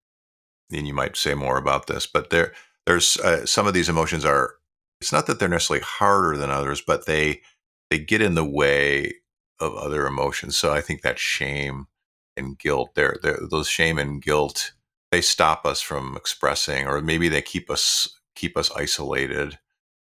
and 0.71 0.87
you 0.87 0.93
might 0.93 1.15
say 1.15 1.33
more 1.33 1.57
about 1.57 1.87
this, 1.87 2.07
but 2.07 2.29
there 2.29 2.53
there's 2.85 3.17
uh, 3.17 3.45
some 3.45 3.67
of 3.67 3.73
these 3.73 3.89
emotions 3.89 4.25
are 4.25 4.55
it's 4.99 5.11
not 5.11 5.25
that 5.27 5.39
they're 5.39 5.49
necessarily 5.49 5.83
harder 5.83 6.37
than 6.37 6.51
others, 6.51 6.81
but 6.81 7.05
they 7.05 7.41
they 7.89 7.99
get 7.99 8.21
in 8.21 8.35
the 8.35 8.45
way 8.45 9.13
of 9.59 9.75
other 9.75 10.07
emotions. 10.07 10.57
So 10.57 10.73
I 10.73 10.81
think 10.81 11.01
that 11.01 11.19
shame 11.19 11.87
and 12.37 12.57
guilt, 12.57 12.95
they're, 12.95 13.17
those 13.21 13.67
shame 13.67 13.99
and 13.99 14.21
guilt, 14.21 14.71
they 15.11 15.21
stop 15.21 15.65
us 15.65 15.81
from 15.81 16.15
expressing, 16.15 16.87
or 16.87 17.01
maybe 17.01 17.29
they 17.29 17.41
keep 17.41 17.69
us 17.69 18.19
keep 18.35 18.57
us 18.57 18.71
isolated. 18.75 19.59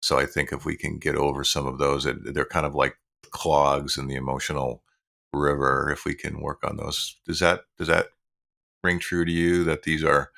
So 0.02 0.18
I 0.18 0.26
think 0.26 0.52
if 0.52 0.64
we 0.64 0.76
can 0.76 0.98
get 0.98 1.16
over 1.16 1.44
some 1.44 1.66
of 1.66 1.78
those, 1.78 2.04
they're 2.04 2.44
kind 2.44 2.66
of 2.66 2.74
like 2.74 2.96
clogs 3.30 3.96
in 3.96 4.06
the 4.06 4.16
emotional 4.16 4.82
river. 5.32 5.90
If 5.92 6.04
we 6.04 6.14
can 6.14 6.40
work 6.40 6.60
on 6.64 6.76
those, 6.76 7.16
does 7.26 7.40
that 7.40 7.62
does 7.78 7.88
that 7.88 8.08
ring 8.82 8.98
true 8.98 9.24
to 9.24 9.32
you? 9.32 9.64
That 9.64 9.84
these 9.84 10.04
are 10.04 10.30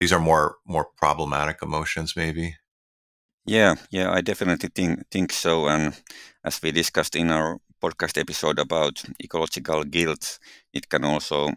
these 0.00 0.12
are 0.12 0.20
more 0.20 0.56
more 0.66 0.86
problematic 0.96 1.62
emotions, 1.62 2.14
maybe. 2.16 2.56
Yeah, 3.46 3.74
yeah, 3.90 4.10
I 4.12 4.20
definitely 4.22 4.70
think 4.74 5.04
think 5.10 5.32
so. 5.32 5.68
And 5.68 5.94
as 6.44 6.60
we 6.62 6.72
discussed 6.72 7.16
in 7.16 7.30
our 7.30 7.58
podcast 7.82 8.18
episode 8.18 8.58
about 8.58 9.02
ecological 9.22 9.84
guilt, 9.84 10.38
it 10.72 10.88
can 10.88 11.04
also 11.04 11.50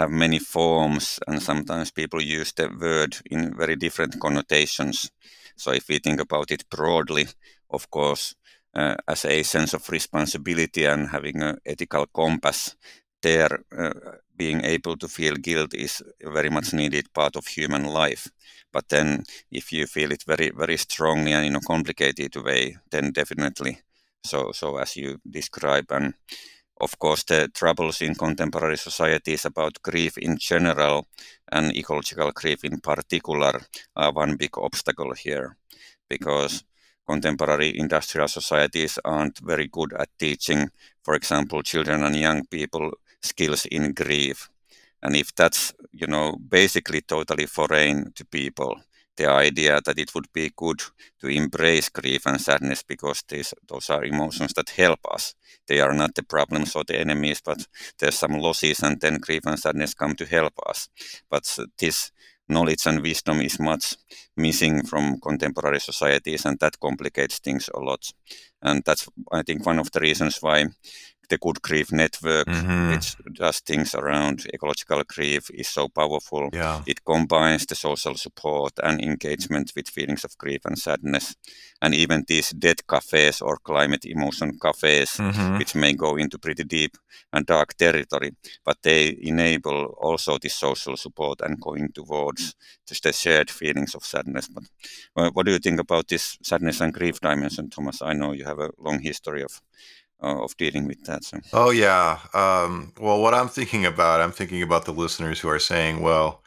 have 0.00 0.10
many 0.10 0.38
forms, 0.38 1.20
and 1.26 1.42
sometimes 1.42 1.90
people 1.90 2.20
use 2.20 2.52
the 2.52 2.68
word 2.80 3.16
in 3.30 3.56
very 3.56 3.76
different 3.76 4.20
connotations. 4.20 5.10
So 5.56 5.72
if 5.72 5.88
we 5.88 5.98
think 5.98 6.20
about 6.20 6.50
it 6.50 6.68
broadly, 6.68 7.26
of 7.70 7.90
course, 7.90 8.34
uh, 8.74 8.96
as 9.06 9.24
a 9.24 9.42
sense 9.42 9.72
of 9.74 9.88
responsibility 9.88 10.84
and 10.84 11.08
having 11.08 11.42
an 11.42 11.58
ethical 11.64 12.06
compass, 12.06 12.74
there 13.22 13.60
uh, 13.76 13.92
being 14.36 14.64
able 14.64 14.96
to 14.96 15.08
feel 15.08 15.34
guilt 15.36 15.74
is 15.74 16.02
a 16.22 16.30
very 16.30 16.50
much 16.50 16.72
needed 16.72 17.12
part 17.14 17.36
of 17.36 17.46
human 17.46 17.84
life. 17.84 18.28
But 18.72 18.88
then, 18.88 19.24
if 19.50 19.72
you 19.72 19.86
feel 19.86 20.12
it 20.12 20.24
very, 20.26 20.50
very 20.50 20.76
strongly 20.76 21.32
and 21.32 21.46
in 21.46 21.56
a 21.56 21.60
complicated 21.60 22.34
way, 22.36 22.76
then 22.90 23.12
definitely. 23.12 23.80
So, 24.24 24.52
so 24.52 24.76
as 24.78 24.96
you 24.96 25.18
describe, 25.30 25.86
and 25.90 26.14
of 26.80 26.98
course, 26.98 27.24
the 27.24 27.48
troubles 27.48 28.02
in 28.02 28.14
contemporary 28.14 28.76
societies 28.76 29.44
about 29.44 29.82
grief 29.82 30.18
in 30.18 30.36
general 30.38 31.06
and 31.50 31.76
ecological 31.76 32.32
grief 32.32 32.64
in 32.64 32.80
particular 32.80 33.60
are 33.96 34.12
one 34.12 34.36
big 34.36 34.58
obstacle 34.58 35.12
here, 35.14 35.56
because 36.08 36.64
contemporary 37.06 37.78
industrial 37.78 38.28
societies 38.28 38.98
aren't 39.04 39.38
very 39.38 39.68
good 39.68 39.92
at 39.92 40.08
teaching, 40.18 40.68
for 41.02 41.14
example, 41.14 41.62
children 41.62 42.02
and 42.02 42.16
young 42.16 42.44
people 42.46 42.90
skills 43.22 43.66
in 43.66 43.92
grief. 43.92 44.50
And 45.02 45.14
if 45.16 45.34
that's 45.34 45.72
you 45.92 46.06
know 46.06 46.36
basically 46.48 47.02
totally 47.02 47.46
foreign 47.46 48.12
to 48.14 48.24
people 48.24 48.80
the 49.16 49.28
idea 49.30 49.80
that 49.84 49.98
it 49.98 50.14
would 50.14 50.26
be 50.32 50.50
good 50.56 50.80
to 51.20 51.28
embrace 51.28 51.88
grief 51.88 52.26
and 52.26 52.40
sadness 52.40 52.82
because 52.82 53.22
these 53.28 53.54
those 53.68 53.90
are 53.90 54.04
emotions 54.04 54.52
that 54.54 54.70
help 54.70 55.00
us. 55.10 55.34
They 55.68 55.80
are 55.80 55.94
not 55.94 56.14
the 56.14 56.22
problems 56.24 56.74
or 56.76 56.84
the 56.84 56.98
enemies 56.98 57.40
but 57.44 57.66
there's 57.98 58.18
some 58.18 58.38
losses 58.38 58.80
and 58.82 59.00
then 59.00 59.18
grief 59.18 59.42
and 59.46 59.58
sadness 59.58 59.94
come 59.94 60.14
to 60.16 60.26
help 60.26 60.54
us. 60.66 60.88
But 61.30 61.58
this 61.78 62.10
knowledge 62.48 62.86
and 62.86 63.00
wisdom 63.02 63.40
is 63.40 63.58
much 63.58 63.94
missing 64.36 64.82
from 64.84 65.18
contemporary 65.20 65.80
societies 65.80 66.44
and 66.44 66.58
that 66.60 66.78
complicates 66.80 67.38
things 67.38 67.70
a 67.74 67.80
lot. 67.80 68.10
And 68.62 68.82
that's 68.84 69.08
i 69.32 69.42
think 69.42 69.64
one 69.66 69.78
of 69.78 69.90
the 69.92 70.00
reasons 70.00 70.38
why 70.40 70.66
the 71.28 71.38
Good 71.38 71.62
Grief 71.62 71.92
Network, 71.92 72.46
mm-hmm. 72.46 72.90
which 72.90 73.16
does 73.32 73.60
things 73.60 73.94
around 73.94 74.46
ecological 74.52 75.02
grief, 75.06 75.50
is 75.50 75.68
so 75.68 75.88
powerful. 75.88 76.50
Yeah. 76.52 76.82
It 76.86 77.04
combines 77.04 77.66
the 77.66 77.74
social 77.74 78.14
support 78.14 78.72
and 78.82 79.00
engagement 79.00 79.72
with 79.76 79.88
feelings 79.88 80.24
of 80.24 80.36
grief 80.38 80.62
and 80.64 80.78
sadness. 80.78 81.34
And 81.82 81.94
even 81.94 82.24
these 82.26 82.50
death 82.50 82.86
cafes 82.86 83.40
or 83.40 83.58
climate 83.58 84.04
emotion 84.04 84.58
cafes, 84.60 85.10
mm-hmm. 85.12 85.58
which 85.58 85.74
may 85.74 85.92
go 85.92 86.16
into 86.16 86.38
pretty 86.38 86.64
deep 86.64 86.96
and 87.32 87.46
dark 87.46 87.74
territory, 87.74 88.32
but 88.64 88.78
they 88.82 89.16
enable 89.22 89.96
also 90.00 90.38
this 90.38 90.54
social 90.54 90.96
support 90.96 91.40
and 91.40 91.60
going 91.60 91.90
towards 91.92 92.54
just 92.86 93.02
the 93.02 93.12
shared 93.12 93.50
feelings 93.50 93.94
of 93.94 94.04
sadness. 94.04 94.48
But 94.48 94.64
uh, 95.16 95.30
what 95.32 95.46
do 95.46 95.52
you 95.52 95.58
think 95.58 95.80
about 95.80 96.08
this 96.08 96.38
sadness 96.42 96.80
and 96.80 96.92
grief 96.92 97.20
dimension, 97.20 97.70
Thomas? 97.70 98.02
I 98.02 98.12
know 98.12 98.32
you 98.32 98.44
have 98.44 98.58
a 98.58 98.70
long 98.78 99.00
history 99.00 99.42
of 99.42 99.60
of 100.20 100.56
dealing 100.56 100.86
with 100.86 101.04
that. 101.04 101.24
So. 101.24 101.38
Oh 101.52 101.70
yeah. 101.70 102.18
Um, 102.34 102.92
well, 103.00 103.20
what 103.20 103.34
I'm 103.34 103.48
thinking 103.48 103.84
about, 103.86 104.20
I'm 104.20 104.32
thinking 104.32 104.62
about 104.62 104.84
the 104.86 104.92
listeners 104.92 105.40
who 105.40 105.48
are 105.48 105.58
saying, 105.58 106.00
"Well, 106.02 106.42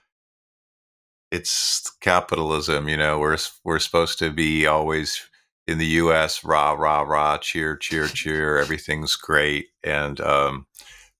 it's 1.31 1.89
capitalism. 2.01 2.89
You 2.89 2.97
know, 2.97 3.19
we're 3.19 3.37
we're 3.63 3.79
supposed 3.79 4.19
to 4.19 4.31
be 4.31 4.65
always 4.67 5.21
in 5.67 5.77
the 5.77 5.87
U.S. 5.87 6.43
rah 6.43 6.71
rah 6.73 7.01
rah, 7.01 7.37
cheer 7.37 7.75
cheer 7.77 8.07
cheer. 8.07 8.57
Everything's 8.57 9.15
great, 9.15 9.67
and 9.83 10.19
um, 10.21 10.67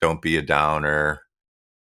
don't 0.02 0.22
be 0.22 0.38
a 0.38 0.42
downer. 0.42 1.22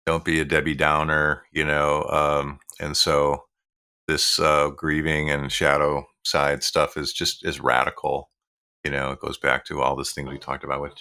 Don't 0.05 0.25
be 0.25 0.39
a 0.39 0.45
Debbie 0.45 0.75
Downer. 0.75 1.43
You 1.51 1.65
know, 1.65 2.03
um, 2.05 2.59
and 2.79 2.95
so." 2.97 3.45
This 4.07 4.39
uh, 4.39 4.71
grieving 4.71 5.29
and 5.29 5.51
shadow 5.51 6.05
side 6.25 6.63
stuff 6.63 6.97
is 6.97 7.13
just 7.13 7.45
is 7.45 7.61
radical 7.61 8.30
you 8.83 8.91
know, 8.91 9.11
it 9.11 9.19
goes 9.19 9.37
back 9.37 9.65
to 9.65 9.81
all 9.81 9.95
these 9.95 10.11
things 10.11 10.29
we 10.29 10.37
talked 10.37 10.63
about 10.63 10.81
with 10.81 10.93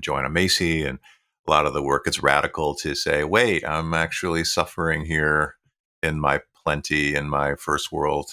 Joanna 0.00 0.28
Macy 0.28 0.84
and 0.84 0.98
a 1.46 1.50
lot 1.50 1.66
of 1.66 1.72
the 1.72 1.82
work. 1.82 2.06
It's 2.06 2.22
radical 2.22 2.74
to 2.76 2.94
say, 2.94 3.24
wait, 3.24 3.66
I'm 3.66 3.94
actually 3.94 4.44
suffering 4.44 5.04
here 5.04 5.56
in 6.02 6.20
my 6.20 6.40
plenty 6.64 7.14
in 7.14 7.28
my 7.28 7.54
first 7.54 7.92
world 7.92 8.30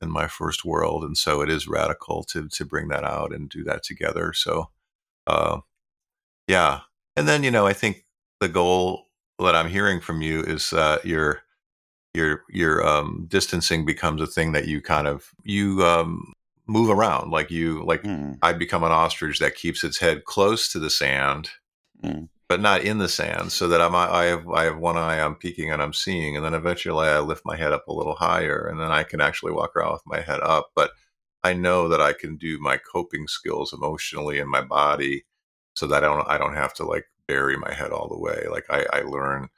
in 0.00 0.10
my 0.10 0.26
first 0.26 0.64
world. 0.64 1.04
And 1.04 1.16
so 1.16 1.40
it 1.42 1.48
is 1.48 1.68
radical 1.68 2.24
to 2.24 2.48
to 2.48 2.64
bring 2.64 2.88
that 2.88 3.04
out 3.04 3.32
and 3.32 3.48
do 3.48 3.62
that 3.64 3.82
together. 3.82 4.32
So 4.32 4.70
uh, 5.26 5.60
yeah. 6.48 6.80
And 7.16 7.28
then 7.28 7.42
you 7.44 7.50
know 7.50 7.66
i 7.66 7.72
think 7.72 8.06
the 8.40 8.48
goal 8.48 9.08
that 9.38 9.54
i'm 9.54 9.68
hearing 9.68 10.00
from 10.00 10.22
you 10.22 10.42
is 10.42 10.70
that 10.70 11.04
your 11.04 11.42
your 12.14 12.42
your 12.48 12.86
um, 12.86 13.26
distancing 13.28 13.84
becomes 13.84 14.20
a 14.20 14.26
thing 14.26 14.52
that 14.52 14.66
you 14.66 14.80
kind 14.80 15.06
of 15.06 15.30
you 15.44 15.84
um, 15.84 16.32
move 16.72 16.88
around 16.88 17.30
like 17.30 17.50
you 17.50 17.84
like 17.84 18.02
mm. 18.02 18.36
i 18.42 18.52
become 18.52 18.82
an 18.82 18.90
ostrich 18.92 19.38
that 19.38 19.54
keeps 19.54 19.84
its 19.84 19.98
head 19.98 20.24
close 20.24 20.72
to 20.72 20.78
the 20.78 20.88
sand 20.88 21.50
mm. 22.02 22.26
but 22.48 22.60
not 22.60 22.82
in 22.82 22.96
the 22.98 23.08
sand 23.08 23.52
so 23.52 23.68
that 23.68 23.80
i'm 23.80 23.94
i 23.94 24.24
have 24.24 24.48
i 24.48 24.64
have 24.64 24.78
one 24.78 24.96
eye 24.96 25.20
i'm 25.20 25.34
peeking 25.34 25.70
and 25.70 25.82
i'm 25.82 25.92
seeing 25.92 26.34
and 26.34 26.44
then 26.44 26.54
eventually 26.54 27.06
i 27.06 27.18
lift 27.18 27.42
my 27.44 27.56
head 27.56 27.72
up 27.72 27.86
a 27.88 27.92
little 27.92 28.14
higher 28.14 28.66
and 28.66 28.80
then 28.80 28.90
i 28.90 29.02
can 29.02 29.20
actually 29.20 29.52
walk 29.52 29.76
around 29.76 29.92
with 29.92 30.02
my 30.06 30.20
head 30.20 30.40
up 30.40 30.70
but 30.74 30.92
i 31.44 31.52
know 31.52 31.88
that 31.88 32.00
i 32.00 32.14
can 32.14 32.36
do 32.36 32.58
my 32.58 32.78
coping 32.78 33.28
skills 33.28 33.72
emotionally 33.72 34.38
in 34.38 34.48
my 34.48 34.62
body 34.62 35.24
so 35.74 35.86
that 35.86 36.02
i 36.02 36.06
don't 36.06 36.28
i 36.28 36.38
don't 36.38 36.54
have 36.54 36.72
to 36.72 36.84
like 36.84 37.04
bury 37.28 37.56
my 37.56 37.72
head 37.72 37.90
all 37.90 38.08
the 38.08 38.18
way 38.18 38.46
like 38.50 38.64
i 38.70 38.86
i 38.94 39.02
learn 39.02 39.48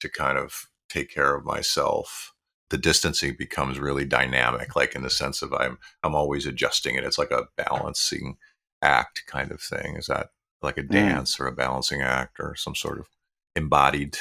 to 0.00 0.08
kind 0.08 0.38
of 0.38 0.66
take 0.88 1.10
care 1.10 1.34
of 1.34 1.44
myself 1.44 2.31
the 2.72 2.78
distancing 2.78 3.36
becomes 3.38 3.78
really 3.78 4.06
dynamic 4.06 4.74
like 4.74 4.94
in 4.94 5.02
the 5.02 5.10
sense 5.10 5.42
of 5.42 5.52
i'm 5.52 5.76
i'm 6.02 6.14
always 6.14 6.46
adjusting 6.46 6.96
it 6.96 7.04
it's 7.04 7.18
like 7.18 7.30
a 7.30 7.46
balancing 7.54 8.38
act 8.80 9.22
kind 9.26 9.52
of 9.52 9.60
thing 9.60 9.94
is 9.96 10.06
that 10.06 10.28
like 10.62 10.78
a 10.78 10.82
mm. 10.82 10.90
dance 10.90 11.36
mm. 11.36 11.40
or 11.40 11.46
a 11.48 11.52
balancing 11.52 12.00
act 12.00 12.40
or 12.40 12.54
some 12.56 12.74
sort 12.74 12.98
of 12.98 13.06
embodied 13.54 14.16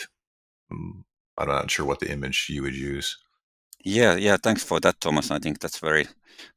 um, 0.69 1.05
i'm 1.37 1.47
not 1.47 1.71
sure 1.71 1.85
what 1.85 2.01
the 2.01 2.11
image 2.11 2.47
you 2.49 2.61
would 2.61 2.75
use 2.75 3.17
yeah 3.85 4.15
yeah 4.15 4.35
thanks 4.35 4.63
for 4.63 4.81
that 4.81 4.99
thomas 4.99 5.31
i 5.31 5.39
think 5.39 5.59
that's 5.59 5.79
very 5.79 6.05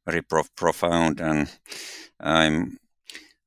very 0.05 0.21
prof- 0.21 0.53
profound 0.57 1.21
and 1.21 1.49
i'm 2.19 2.77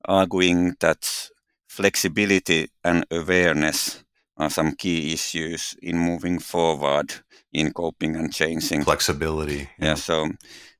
arguing 0.07 0.75
that 0.81 1.29
flexibility 1.69 2.71
and 2.83 3.05
awareness 3.11 4.03
are 4.39 4.49
some 4.49 4.75
key 4.75 5.13
issues 5.13 5.77
in 5.83 5.99
moving 5.99 6.39
forward 6.39 7.13
in 7.53 7.73
coping 7.73 8.17
and 8.17 8.33
changing. 8.33 8.85
Flexibility. 8.85 9.69
Yeah. 9.79 9.87
yeah 9.87 9.95
so, 9.95 10.31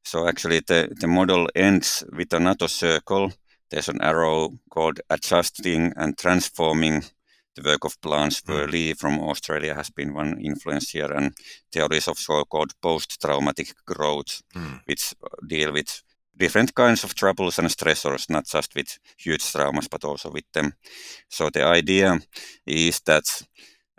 so 0.05 0.29
actually, 0.29 0.61
the 0.61 0.89
the 1.01 1.09
model 1.09 1.49
ends 1.55 2.05
with 2.13 2.33
another 2.33 2.69
circle. 2.69 3.33
There's 3.71 3.89
an 3.89 4.01
arrow 4.01 4.59
called 4.71 5.01
adjusting 5.11 5.93
and 5.97 6.17
transforming. 6.17 7.05
The 7.55 7.71
work 7.71 7.85
of 7.85 8.01
Burleigh 8.01 8.95
mm. 8.95 8.97
from 8.97 9.19
Australia 9.19 9.75
has 9.75 9.91
been 9.91 10.15
one 10.15 10.41
influence 10.41 10.91
here, 10.91 11.13
and 11.13 11.35
theories 11.73 12.09
of 12.09 12.19
so-called 12.19 12.73
post-traumatic 12.81 13.75
growth, 13.85 14.43
mm. 14.55 14.81
which 14.87 15.15
deal 15.49 15.73
with 15.73 16.03
different 16.39 16.75
kinds 16.75 17.05
of 17.05 17.15
troubles 17.15 17.59
and 17.59 17.69
stressors, 17.69 18.31
not 18.31 18.47
just 18.47 18.75
with 18.75 18.99
huge 19.17 19.43
traumas, 19.43 19.89
but 19.91 20.05
also 20.05 20.31
with 20.31 20.45
them. 20.53 20.73
So 21.29 21.51
the 21.51 21.65
idea 21.65 22.21
is 22.65 23.01
that 23.01 23.25
uh, 23.25 23.45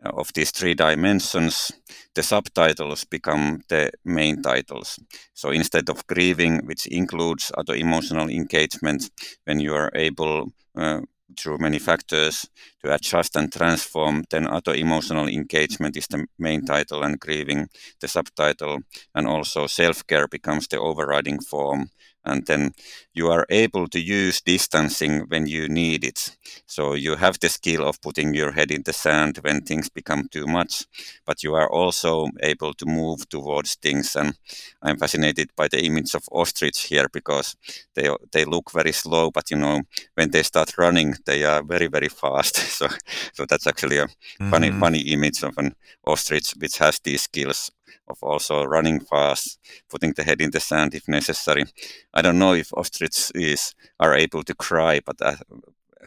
of 0.04 0.32
these 0.34 0.52
three 0.52 0.74
dimensions, 0.74 1.72
the 2.16 2.24
subtitles 2.24 3.06
become 3.06 3.62
the 3.70 3.92
main 4.06 4.42
titles. 4.42 5.00
So 5.34 5.52
instead 5.52 5.90
of 5.90 6.08
grieving, 6.08 6.66
which 6.66 6.88
includes 6.88 7.52
other 7.58 7.76
emotional 7.76 8.30
engagement, 8.30 9.10
when 9.46 9.60
you 9.60 9.74
are 9.74 9.92
able 9.96 10.52
uh, 10.76 11.02
through 11.38 11.58
many 11.60 11.80
factors 11.80 12.50
to 12.84 12.94
adjust 12.94 13.36
and 13.36 13.52
transform, 13.52 14.24
then 14.30 14.48
other 14.48 14.74
emotional 14.74 15.28
engagement 15.28 15.96
is 15.98 16.08
the 16.08 16.26
main 16.38 16.66
title 16.66 17.04
and 17.04 17.20
grieving 17.20 17.68
the 18.02 18.08
subtitle, 18.08 18.80
and 19.14 19.28
also 19.28 19.68
self 19.68 20.06
care 20.08 20.28
becomes 20.28 20.68
the 20.68 20.80
overriding 20.80 21.40
form 21.40 21.90
and 22.30 22.46
then 22.46 22.72
you 23.14 23.30
are 23.30 23.46
able 23.50 23.88
to 23.88 24.00
use 24.00 24.42
distancing 24.42 25.26
when 25.28 25.48
you 25.48 25.68
need 25.68 26.04
it. 26.04 26.38
So 26.66 26.94
you 26.94 27.16
have 27.16 27.40
the 27.40 27.50
skill 27.50 27.84
of 27.88 28.02
putting 28.02 28.34
your 28.34 28.52
head 28.52 28.72
in 28.72 28.84
the 28.84 28.94
sand 28.94 29.40
when 29.42 29.62
things 29.62 29.90
become 29.90 30.28
too 30.30 30.46
much, 30.46 30.86
but 31.26 31.44
you 31.44 31.56
are 31.56 31.70
also 31.70 32.28
able 32.42 32.74
to 32.76 32.86
move 32.86 33.28
towards 33.30 33.76
things. 33.76 34.16
And 34.16 34.36
I'm 34.82 34.98
fascinated 34.98 35.50
by 35.56 35.68
the 35.68 35.84
image 35.84 36.14
of 36.16 36.24
ostrich 36.32 36.80
here 36.86 37.08
because 37.12 37.56
they 37.96 38.10
they 38.32 38.46
look 38.46 38.72
very 38.72 38.92
slow, 38.94 39.32
but 39.32 39.52
you 39.52 39.58
know 39.58 39.82
when 40.16 40.32
they 40.32 40.44
start 40.44 40.78
running, 40.78 41.16
they 41.26 41.44
are 41.44 41.64
very 41.64 41.88
very 41.88 42.10
fast. 42.10 42.56
so 42.78 42.88
so 43.34 43.46
that's 43.46 43.68
actually 43.68 43.98
a 43.98 44.06
mm-hmm. 44.06 44.50
funny 44.52 44.72
funny 44.72 45.02
image 45.14 45.44
of 45.44 45.58
an 45.58 45.76
ostrich 46.06 46.54
which 46.60 46.78
has 46.78 47.00
these 47.04 47.24
skills 47.24 47.72
of 48.08 48.18
also 48.22 48.64
running 48.64 49.00
fast, 49.00 49.60
putting 49.90 50.14
the 50.14 50.24
head 50.24 50.42
in 50.42 50.52
the 50.52 50.60
sand 50.60 50.96
if 50.96 51.08
necessary. 51.08 51.66
I 52.14 52.22
don't 52.22 52.40
know 52.40 52.54
if 52.54 52.74
ostriches 52.74 53.32
is 53.36 53.76
are 54.00 54.16
able 54.16 54.44
to 54.44 54.56
cry, 54.56 55.02
but 55.06 55.22
uh, 55.22 55.36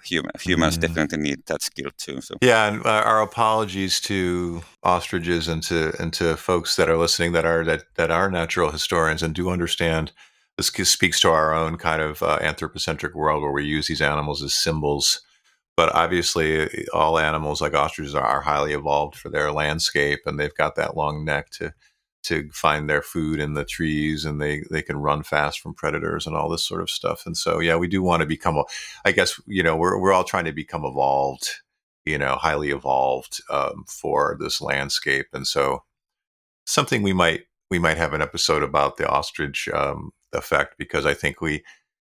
human, 0.04 0.32
humans 0.40 0.78
mm. 0.78 0.82
definitely 0.82 1.18
need 1.18 1.46
that 1.46 1.62
skill 1.62 1.90
too. 1.96 2.20
So 2.20 2.36
yeah, 2.40 2.68
and 2.68 2.84
uh, 2.84 3.02
our 3.04 3.22
apologies 3.22 4.00
to 4.02 4.62
ostriches 4.82 5.48
and 5.48 5.62
to 5.64 5.92
and 6.00 6.12
to 6.14 6.36
folks 6.36 6.76
that 6.76 6.88
are 6.88 6.96
listening 6.96 7.32
that 7.32 7.44
are 7.44 7.64
that 7.64 7.84
that 7.96 8.10
are 8.10 8.30
natural 8.30 8.70
historians 8.70 9.22
and 9.22 9.34
do 9.34 9.50
understand. 9.50 10.12
This 10.58 10.66
speaks 10.66 11.18
to 11.20 11.30
our 11.30 11.54
own 11.54 11.78
kind 11.78 12.02
of 12.02 12.22
uh, 12.22 12.38
anthropocentric 12.42 13.14
world 13.14 13.42
where 13.42 13.52
we 13.52 13.64
use 13.64 13.88
these 13.88 14.02
animals 14.02 14.42
as 14.42 14.54
symbols 14.54 15.22
but 15.76 15.94
obviously 15.94 16.86
all 16.92 17.18
animals 17.18 17.60
like 17.60 17.74
ostriches 17.74 18.14
are, 18.14 18.40
highly 18.40 18.72
evolved 18.72 19.16
for 19.16 19.28
their 19.28 19.52
landscape 19.52 20.20
and 20.26 20.38
they've 20.38 20.54
got 20.54 20.76
that 20.76 20.96
long 20.96 21.24
neck 21.24 21.50
to 21.50 21.72
to 22.24 22.48
find 22.52 22.88
their 22.88 23.02
food 23.02 23.40
in 23.40 23.54
the 23.54 23.64
trees 23.64 24.24
and 24.24 24.40
they 24.40 24.62
they 24.70 24.82
can 24.82 24.96
run 24.96 25.22
fast 25.22 25.60
from 25.60 25.74
predators 25.74 26.26
and 26.26 26.36
all 26.36 26.48
this 26.48 26.64
sort 26.64 26.80
of 26.80 26.90
stuff. 26.90 27.26
And 27.26 27.36
so 27.36 27.58
yeah 27.60 27.76
we 27.76 27.88
do 27.88 28.02
want 28.02 28.20
to 28.20 28.26
become 28.26 28.62
i 29.04 29.12
guess 29.12 29.40
you 29.46 29.62
know 29.62 29.76
we're, 29.76 29.98
we're 29.98 30.12
all 30.12 30.24
trying 30.24 30.44
to 30.44 30.52
become 30.52 30.84
evolved 30.84 31.48
you 32.04 32.18
know 32.18 32.36
highly 32.36 32.70
evolved 32.70 33.40
um, 33.50 33.84
for 33.88 34.36
this 34.40 34.60
landscape. 34.60 35.26
And 35.32 35.46
so 35.46 35.84
something 36.66 37.02
we 37.02 37.12
might 37.12 37.42
we 37.70 37.78
might 37.78 37.96
have 37.96 38.12
an 38.12 38.22
episode 38.22 38.62
about 38.62 38.96
the 38.96 39.08
ostrich 39.08 39.68
um, 39.72 40.10
effect 40.32 40.76
because 40.78 41.04
i 41.06 41.14
think 41.14 41.40
we 41.40 41.62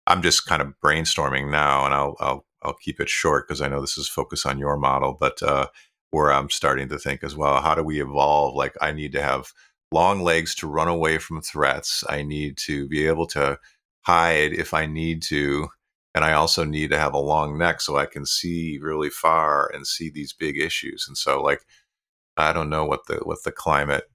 i'm 0.07 0.21
just 0.21 0.45
kind 0.45 0.61
of 0.61 0.73
brainstorming 0.83 1.49
now 1.51 1.85
and 1.85 1.93
i'll 1.93 2.15
i'll 2.19 2.45
I'll 2.63 2.73
keep 2.73 2.99
it 2.99 3.09
short 3.09 3.47
because 3.47 3.61
I 3.61 3.67
know 3.67 3.81
this 3.81 3.97
is 3.97 4.07
focus 4.07 4.45
on 4.45 4.57
your 4.57 4.77
model, 4.77 5.17
but 5.19 5.41
uh, 5.43 5.67
where 6.11 6.31
I'm 6.31 6.49
starting 6.49 6.89
to 6.89 6.99
think 6.99 7.23
as 7.23 7.35
well, 7.35 7.61
how 7.61 7.75
do 7.75 7.83
we 7.83 8.01
evolve? 8.01 8.55
Like 8.55 8.75
I 8.81 8.91
need 8.91 9.11
to 9.13 9.21
have 9.21 9.51
long 9.91 10.21
legs 10.21 10.55
to 10.55 10.67
run 10.67 10.87
away 10.87 11.17
from 11.17 11.41
threats. 11.41 12.03
I 12.09 12.23
need 12.23 12.57
to 12.65 12.87
be 12.87 13.07
able 13.07 13.27
to 13.27 13.59
hide 14.01 14.53
if 14.53 14.73
I 14.73 14.85
need 14.85 15.21
to. 15.23 15.69
And 16.15 16.23
I 16.23 16.33
also 16.33 16.63
need 16.63 16.91
to 16.91 16.99
have 16.99 17.13
a 17.13 17.19
long 17.19 17.57
neck 17.57 17.81
so 17.81 17.97
I 17.97 18.05
can 18.05 18.25
see 18.25 18.77
really 18.79 19.09
far 19.09 19.71
and 19.73 19.87
see 19.87 20.09
these 20.09 20.33
big 20.33 20.59
issues. 20.59 21.05
And 21.07 21.17
so 21.17 21.41
like 21.41 21.61
I 22.37 22.53
don't 22.53 22.69
know 22.69 22.85
what 22.85 23.07
the 23.07 23.17
what 23.23 23.43
the 23.43 23.51
climate 23.51 24.05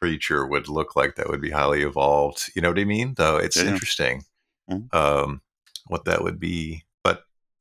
creature 0.00 0.46
would 0.46 0.68
look 0.68 0.96
like 0.96 1.16
that 1.16 1.28
would 1.28 1.40
be 1.40 1.50
highly 1.50 1.82
evolved. 1.82 2.50
You 2.54 2.62
know 2.62 2.70
what 2.70 2.78
I 2.78 2.84
mean? 2.84 3.14
Though 3.16 3.36
it's 3.36 3.56
yeah. 3.56 3.68
interesting 3.68 4.24
mm-hmm. 4.70 4.96
um, 4.96 5.42
what 5.86 6.04
that 6.04 6.22
would 6.22 6.38
be 6.38 6.85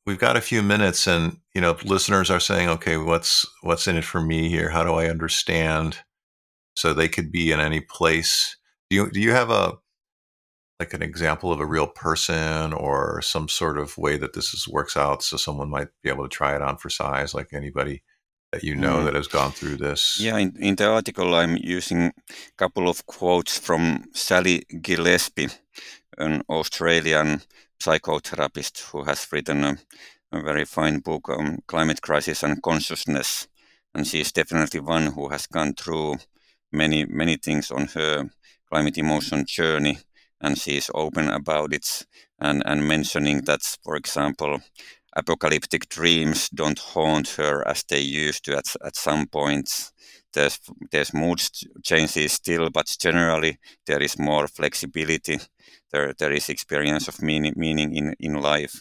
we've 0.05 0.19
got 0.19 0.37
a 0.37 0.41
few 0.41 0.61
minutes 0.61 1.07
and 1.07 1.37
you 1.53 1.61
know 1.61 1.77
listeners 1.83 2.29
are 2.29 2.39
saying 2.39 2.69
okay 2.69 2.97
what's 2.97 3.45
what's 3.61 3.87
in 3.87 3.95
it 3.95 4.03
for 4.03 4.21
me 4.21 4.49
here? 4.49 4.69
How 4.69 4.83
do 4.83 4.93
i 4.93 5.07
understand 5.07 5.99
so 6.75 6.93
they 6.93 7.07
could 7.07 7.31
be 7.31 7.51
in 7.51 7.59
any 7.59 7.81
place? 7.81 8.57
Do 8.89 8.95
you 8.95 9.11
do 9.11 9.19
you 9.19 9.31
have 9.31 9.49
a 9.49 9.73
like 10.79 10.93
an 10.93 11.01
example 11.01 11.51
of 11.51 11.59
a 11.59 11.65
real 11.65 11.87
person 11.87 12.73
or 12.73 13.21
some 13.21 13.47
sort 13.47 13.77
of 13.77 13.97
way 13.97 14.17
that 14.17 14.33
this 14.33 14.53
is, 14.53 14.67
works 14.67 14.97
out 14.97 15.23
so 15.23 15.37
someone 15.37 15.69
might 15.69 15.87
be 16.03 16.09
able 16.09 16.27
to 16.27 16.35
try 16.35 16.53
it 16.53 16.61
on 16.61 16.77
for 16.77 16.89
size 16.89 17.33
like 17.33 17.53
anybody 17.53 18.03
that 18.51 18.63
you 18.63 18.75
know 18.75 18.97
mm. 18.97 19.05
that 19.05 19.15
has 19.15 19.27
gone 19.27 19.51
through 19.51 19.77
this? 19.77 20.17
Yeah 20.19 20.37
in, 20.37 20.53
in 20.59 20.75
the 20.75 20.87
article 20.87 21.33
i'm 21.33 21.57
using 21.57 22.07
a 22.07 22.13
couple 22.57 22.89
of 22.89 23.05
quotes 23.05 23.57
from 23.57 24.03
sally 24.13 24.63
gillespie 24.81 25.47
an 26.17 26.41
australian 26.49 27.41
psychotherapist 27.79 28.81
who 28.91 29.03
has 29.03 29.27
written 29.31 29.63
a, 29.63 29.77
a 30.31 30.41
very 30.41 30.65
fine 30.65 30.99
book 30.99 31.29
on 31.29 31.59
climate 31.67 32.01
crisis 32.01 32.43
and 32.43 32.61
consciousness. 32.61 33.47
And 33.93 34.05
she 34.05 34.21
is 34.21 34.31
definitely 34.31 34.81
one 34.81 35.07
who 35.07 35.29
has 35.29 35.47
gone 35.47 35.73
through 35.73 36.17
many, 36.71 37.05
many 37.05 37.37
things 37.37 37.71
on 37.71 37.87
her 37.87 38.29
climate 38.69 38.97
emotion 38.97 39.45
journey. 39.47 39.99
And 40.41 40.57
she 40.57 40.77
is 40.77 40.91
open 40.93 41.29
about 41.29 41.73
it 41.73 42.05
and, 42.39 42.61
and 42.65 42.87
mentioning 42.87 43.41
that, 43.45 43.61
for 43.83 43.95
example, 43.95 44.59
apocalyptic 45.15 45.87
dreams 45.87 46.49
don't 46.49 46.79
haunt 46.79 47.29
her 47.37 47.65
as 47.67 47.83
they 47.83 48.01
used 48.01 48.43
to 48.45 48.57
at, 48.57 48.65
at 48.83 48.95
some 48.95 49.27
points. 49.27 49.93
There's, 50.35 50.59
there's 50.91 51.13
mood 51.13 51.41
changes 51.83 52.33
still, 52.33 52.69
but 52.69 52.95
generally 52.99 53.57
there 53.87 54.01
is 54.03 54.19
more 54.19 54.47
flexibility 54.47 55.39
there 55.91 56.13
there 56.19 56.33
is 56.33 56.49
experience 56.49 57.07
of 57.07 57.21
meaning 57.21 57.53
meaning 57.55 57.95
in 57.95 58.15
in 58.19 58.33
life. 58.41 58.75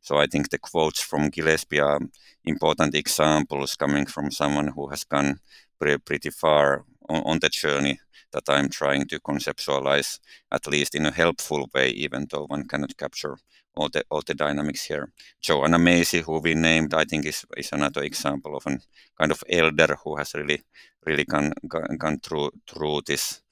So 0.00 0.16
I 0.18 0.26
think 0.26 0.48
the 0.48 0.58
quotes 0.58 1.00
from 1.02 1.30
Gillespie 1.30 1.80
are 1.80 2.00
important 2.44 2.94
examples 2.94 3.76
coming 3.76 4.06
from 4.06 4.30
someone 4.30 4.68
who 4.68 4.88
has 4.88 5.04
gone 5.04 5.40
pretty, 5.78 5.98
pretty 5.98 6.30
far 6.30 6.84
on, 7.08 7.22
on 7.24 7.38
the 7.40 7.48
journey 7.48 8.00
that 8.32 8.44
I'm 8.48 8.68
trying 8.68 9.06
to 9.08 9.20
conceptualize, 9.20 10.18
at 10.50 10.66
least 10.66 10.94
in 10.94 11.06
a 11.06 11.12
helpful 11.12 11.68
way, 11.74 11.90
even 11.90 12.26
though 12.30 12.46
one 12.46 12.66
cannot 12.68 12.96
capture 12.96 13.36
all 13.74 13.88
the 13.88 14.04
all 14.10 14.22
the 14.26 14.34
dynamics 14.34 14.84
here. 14.84 15.12
Joanna 15.40 15.78
Macy, 15.78 16.20
who 16.20 16.38
we 16.40 16.54
named, 16.54 16.94
I 16.94 17.04
think 17.04 17.26
is 17.26 17.44
is 17.56 17.72
another 17.72 18.02
example 18.02 18.56
of 18.56 18.66
a 18.66 18.78
kind 19.18 19.32
of 19.32 19.42
elder 19.48 19.96
who 20.04 20.16
has 20.16 20.34
really 20.34 20.62
really 21.06 21.24
gone 21.24 21.52
gone, 21.68 21.96
gone 21.98 22.18
through 22.20 22.50
through 22.66 23.02
this 23.06 23.42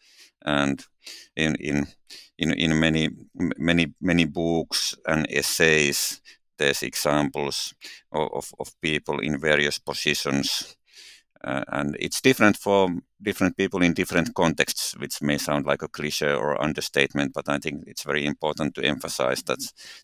and 0.44 0.84
in 1.36 1.54
in 1.56 1.86
in, 2.38 2.52
in 2.52 2.80
many 2.80 3.10
many 3.58 3.94
many 4.00 4.24
books 4.24 4.94
and 5.06 5.26
essays 5.30 6.20
there's 6.58 6.82
examples 6.82 7.74
of, 8.12 8.52
of 8.58 8.80
people 8.82 9.18
in 9.20 9.40
various 9.40 9.78
positions 9.78 10.76
uh, 11.44 11.64
and 11.68 11.96
it's 11.98 12.20
different 12.20 12.56
for 12.56 12.90
different 13.22 13.56
people 13.56 13.82
in 13.82 13.94
different 13.94 14.34
contexts 14.34 14.96
which 14.98 15.22
may 15.22 15.38
sound 15.38 15.66
like 15.66 15.82
a 15.82 15.88
cliche 15.88 16.32
or 16.32 16.60
understatement 16.62 17.32
but 17.34 17.48
i 17.48 17.58
think 17.58 17.84
it's 17.86 18.02
very 18.02 18.26
important 18.26 18.74
to 18.74 18.84
emphasize 18.84 19.42
that 19.42 19.58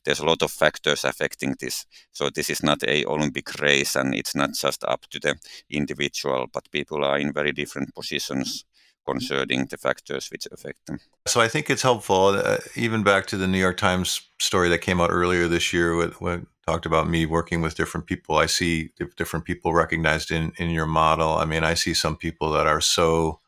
there's 0.04 0.20
a 0.20 0.26
lot 0.26 0.42
of 0.42 0.50
factors 0.50 1.04
affecting 1.04 1.54
this 1.60 1.86
so 2.12 2.30
this 2.30 2.50
is 2.50 2.62
not 2.62 2.82
a 2.84 3.04
olympic 3.06 3.60
race 3.60 3.96
and 3.96 4.14
it's 4.14 4.34
not 4.34 4.52
just 4.54 4.84
up 4.84 5.02
to 5.10 5.18
the 5.20 5.34
individual 5.70 6.46
but 6.52 6.70
people 6.70 7.04
are 7.04 7.18
in 7.18 7.32
very 7.32 7.52
different 7.52 7.94
positions 7.94 8.64
concerning 9.06 9.66
the 9.66 9.76
factors 9.76 10.28
which 10.30 10.46
affect 10.50 10.84
them. 10.86 10.98
So 11.26 11.40
I 11.40 11.48
think 11.48 11.70
it's 11.70 11.82
helpful, 11.82 12.28
uh, 12.28 12.58
even 12.74 13.02
back 13.02 13.26
to 13.26 13.36
the 13.36 13.46
New 13.46 13.58
York 13.58 13.76
Times 13.76 14.20
story 14.40 14.68
that 14.70 14.78
came 14.78 15.00
out 15.00 15.10
earlier 15.10 15.48
this 15.48 15.72
year, 15.72 15.94
when 16.18 16.46
talked 16.66 16.86
about 16.86 17.08
me 17.08 17.26
working 17.26 17.60
with 17.60 17.76
different 17.76 18.06
people. 18.06 18.36
I 18.36 18.46
see 18.46 18.90
different 19.16 19.44
people 19.44 19.72
recognized 19.72 20.30
in 20.30 20.52
in 20.56 20.70
your 20.70 20.86
model. 20.86 21.32
I 21.32 21.44
mean, 21.44 21.64
I 21.64 21.74
see 21.74 21.94
some 21.94 22.16
people 22.16 22.50
that 22.52 22.66
are 22.66 22.80
so 22.80 23.40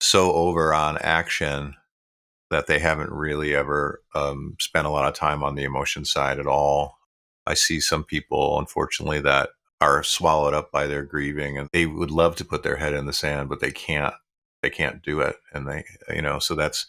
so 0.00 0.32
over 0.32 0.74
on 0.74 0.98
action 0.98 1.74
that 2.50 2.66
they 2.66 2.78
haven't 2.78 3.10
really 3.10 3.54
ever 3.54 4.02
um, 4.14 4.56
spent 4.60 4.86
a 4.86 4.90
lot 4.90 5.08
of 5.08 5.14
time 5.14 5.42
on 5.42 5.56
the 5.56 5.64
emotion 5.64 6.04
side 6.04 6.38
at 6.38 6.46
all. 6.46 6.98
I 7.46 7.54
see 7.54 7.80
some 7.80 8.04
people, 8.04 8.58
unfortunately, 8.58 9.20
that 9.22 9.50
are 9.80 10.02
swallowed 10.02 10.54
up 10.54 10.70
by 10.70 10.86
their 10.86 11.02
grieving 11.02 11.58
and 11.58 11.68
they 11.72 11.86
would 11.86 12.10
love 12.10 12.36
to 12.36 12.44
put 12.44 12.62
their 12.62 12.76
head 12.76 12.94
in 12.94 13.06
the 13.06 13.12
sand, 13.12 13.48
but 13.48 13.60
they 13.60 13.72
can't 13.72 14.14
they 14.62 14.70
can't 14.70 15.02
do 15.02 15.20
it 15.20 15.36
and 15.52 15.68
they 15.68 15.84
you 16.12 16.22
know 16.22 16.38
so 16.38 16.54
that's 16.54 16.86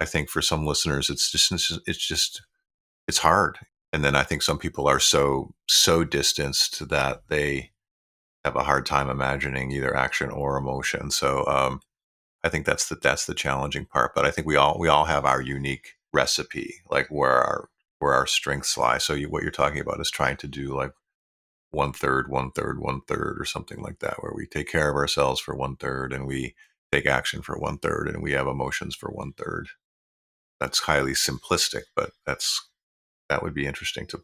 i 0.00 0.04
think 0.04 0.28
for 0.28 0.42
some 0.42 0.66
listeners 0.66 1.08
it's 1.08 1.30
just 1.30 1.52
it's 1.86 2.06
just 2.06 2.42
it's 3.06 3.18
hard 3.18 3.58
and 3.94 4.04
then 4.04 4.14
i 4.16 4.22
think 4.22 4.42
some 4.42 4.58
people 4.58 4.88
are 4.88 5.00
so 5.00 5.54
so 5.68 6.04
distanced 6.04 6.88
that 6.88 7.22
they 7.28 7.70
have 8.44 8.56
a 8.56 8.64
hard 8.64 8.84
time 8.84 9.08
imagining 9.08 9.70
either 9.70 9.96
action 9.96 10.30
or 10.30 10.56
emotion 10.56 11.10
so 11.10 11.46
um 11.46 11.80
i 12.42 12.48
think 12.48 12.66
that's 12.66 12.88
the 12.88 12.96
that's 12.96 13.26
the 13.26 13.34
challenging 13.34 13.86
part 13.86 14.12
but 14.14 14.24
i 14.24 14.30
think 14.30 14.46
we 14.46 14.56
all 14.56 14.76
we 14.78 14.88
all 14.88 15.04
have 15.04 15.24
our 15.24 15.40
unique 15.40 15.94
recipe 16.12 16.74
like 16.90 17.06
where 17.08 17.42
our 17.42 17.68
where 18.00 18.12
our 18.12 18.26
strengths 18.26 18.76
lie 18.76 18.98
so 18.98 19.14
you, 19.14 19.30
what 19.30 19.42
you're 19.42 19.50
talking 19.50 19.80
about 19.80 20.00
is 20.00 20.10
trying 20.10 20.36
to 20.36 20.48
do 20.48 20.74
like 20.74 20.92
one 21.70 21.92
third 21.92 22.28
one 22.28 22.50
third 22.52 22.80
one 22.80 23.00
third 23.08 23.36
or 23.38 23.44
something 23.44 23.80
like 23.80 23.98
that 24.00 24.16
where 24.20 24.32
we 24.34 24.46
take 24.46 24.68
care 24.68 24.90
of 24.90 24.96
ourselves 24.96 25.40
for 25.40 25.54
one 25.56 25.76
third 25.76 26.12
and 26.12 26.26
we 26.26 26.54
take 26.94 27.06
action 27.06 27.42
for 27.42 27.58
one 27.58 27.78
third 27.78 28.08
and 28.08 28.22
we 28.22 28.32
have 28.32 28.46
emotions 28.46 28.94
for 28.94 29.10
one 29.10 29.32
third. 29.32 29.68
That's 30.60 30.80
highly 30.80 31.12
simplistic, 31.12 31.82
but 31.96 32.12
that's 32.24 32.68
that 33.28 33.42
would 33.42 33.54
be 33.54 33.66
interesting 33.66 34.06
to 34.08 34.20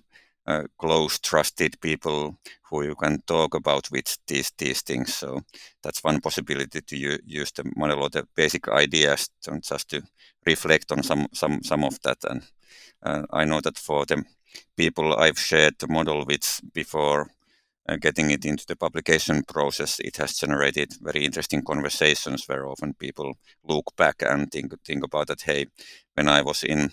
close 0.77 1.19
trusted 1.19 1.79
people 1.81 2.37
who 2.69 2.83
you 2.83 2.95
can 2.95 3.21
talk 3.27 3.55
about 3.55 3.89
with 3.91 4.17
these 4.27 4.51
these 4.57 4.81
things 4.81 5.15
so 5.15 5.41
that's 5.83 6.03
one 6.03 6.21
possibility 6.21 6.81
to 6.81 6.97
u- 6.97 7.19
use 7.25 7.51
the 7.51 7.63
model 7.75 8.03
or 8.03 8.09
the 8.09 8.27
basic 8.35 8.67
ideas 8.69 9.29
just 9.61 9.89
to 9.89 10.01
reflect 10.45 10.91
on 10.91 11.03
some 11.03 11.27
some 11.33 11.63
some 11.63 11.83
of 11.83 11.99
that 12.01 12.17
and 12.29 12.41
uh, 13.03 13.23
i 13.33 13.45
know 13.45 13.61
that 13.61 13.77
for 13.77 14.05
the 14.05 14.23
people 14.77 15.15
i've 15.15 15.39
shared 15.39 15.73
the 15.79 15.87
model 15.87 16.25
with 16.25 16.61
before 16.73 17.27
uh, 17.87 17.97
getting 17.97 18.31
it 18.31 18.45
into 18.45 18.65
the 18.67 18.75
publication 18.75 19.43
process, 19.43 19.99
it 19.99 20.17
has 20.17 20.37
generated 20.37 20.93
very 21.01 21.23
interesting 21.23 21.61
conversations 21.61 22.47
where 22.47 22.67
often 22.67 22.93
people 22.95 23.37
look 23.63 23.95
back 23.95 24.15
and 24.21 24.51
think 24.51 24.73
think 24.83 25.03
about 25.03 25.27
that. 25.27 25.41
Hey, 25.41 25.67
when 26.15 26.27
I 26.27 26.41
was 26.41 26.63
in 26.63 26.91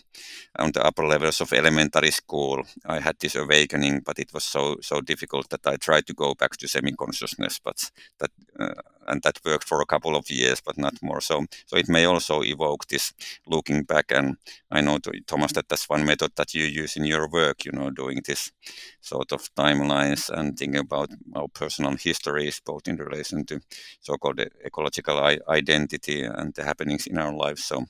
on 0.58 0.72
the 0.72 0.85
upper 0.85 1.06
levels 1.06 1.40
of 1.40 1.52
elementary 1.52 2.11
school, 2.11 2.62
I 2.85 3.00
had 3.00 3.16
this 3.18 3.37
awakening, 3.37 4.02
but 4.04 4.18
it 4.18 4.32
was 4.35 4.44
so 4.44 4.76
so 4.80 5.00
difficult 5.00 5.48
that 5.50 5.66
I 5.66 5.76
tried 5.76 6.06
to 6.06 6.14
go 6.14 6.35
back 6.35 6.56
to 6.58 6.68
semi-consciousness, 6.68 7.61
but 7.64 7.90
that 8.18 8.30
uh, 8.61 8.82
and 9.08 9.22
that 9.22 9.40
worked 9.44 9.68
for 9.68 9.80
a 9.80 9.87
couple 9.87 10.16
of 10.16 10.30
years, 10.30 10.61
but 10.61 10.78
not 10.78 10.94
more. 11.02 11.20
So 11.20 11.46
so 11.66 11.76
it 11.76 11.88
may 11.88 12.04
also 12.04 12.42
evoke 12.42 12.87
this 12.88 13.12
looking 13.46 13.85
back. 13.85 14.12
And 14.12 14.37
I 14.70 14.80
know 14.80 14.98
Thomas 15.26 15.52
that 15.52 15.68
that's 15.68 15.88
one 15.88 16.04
method 16.04 16.32
that 16.37 16.54
you 16.54 16.64
use 16.64 16.96
in 16.96 17.06
your 17.06 17.28
work. 17.28 17.64
You 17.64 17.72
know, 17.72 17.90
doing 17.90 18.20
this 18.26 18.52
sort 19.00 19.32
of 19.32 19.54
timelines 19.54 20.30
and 20.30 20.58
thinking 20.58 20.80
about 20.80 21.11
our 21.35 21.48
personal 21.48 21.96
histories, 21.96 22.61
both 22.64 22.88
in 22.88 22.96
relation 22.96 23.44
to 23.46 23.61
so-called 24.00 24.40
ecological 24.64 25.18
identity 25.48 26.22
and 26.22 26.54
the 26.54 26.64
happenings 26.64 27.06
in 27.06 27.18
our 27.18 27.32
lives. 27.35 27.64
So 27.64 27.85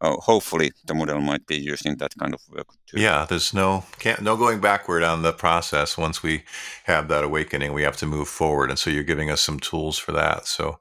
uh, 0.00 0.16
hopefully 0.16 0.72
the 0.86 0.94
model 0.94 1.20
might 1.20 1.46
be 1.46 1.56
used 1.56 1.86
in 1.86 1.96
that 1.98 2.14
kind 2.18 2.34
of 2.34 2.40
work 2.48 2.68
too. 2.86 3.00
Yeah, 3.00 3.26
there's 3.28 3.52
no 3.52 3.84
can't 3.98 4.22
no 4.22 4.36
going 4.36 4.60
backward 4.60 5.02
on 5.02 5.22
the 5.22 5.32
process. 5.32 5.98
Once 5.98 6.22
we 6.22 6.44
have 6.84 7.08
that 7.08 7.24
awakening, 7.24 7.72
we 7.72 7.82
have 7.82 7.96
to 7.98 8.06
move 8.06 8.28
forward, 8.28 8.70
and 8.70 8.78
so 8.78 8.90
you're 8.90 9.02
giving 9.02 9.30
us 9.30 9.40
some 9.40 9.60
tools 9.60 9.98
for 9.98 10.12
that. 10.12 10.46
So, 10.46 10.78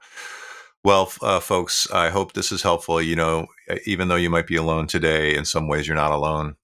well, 0.83 1.11
uh, 1.21 1.39
folks, 1.39 1.89
I 1.91 2.09
hope 2.09 2.33
this 2.33 2.51
is 2.51 2.63
helpful. 2.63 3.01
You 3.01 3.15
know, 3.15 3.47
even 3.85 4.07
though 4.07 4.15
you 4.15 4.29
might 4.29 4.47
be 4.47 4.55
alone 4.55 4.87
today, 4.87 5.35
in 5.35 5.45
some 5.45 5.67
ways 5.67 5.87
you're 5.87 5.95
not 5.95 6.11
alone 6.11 6.55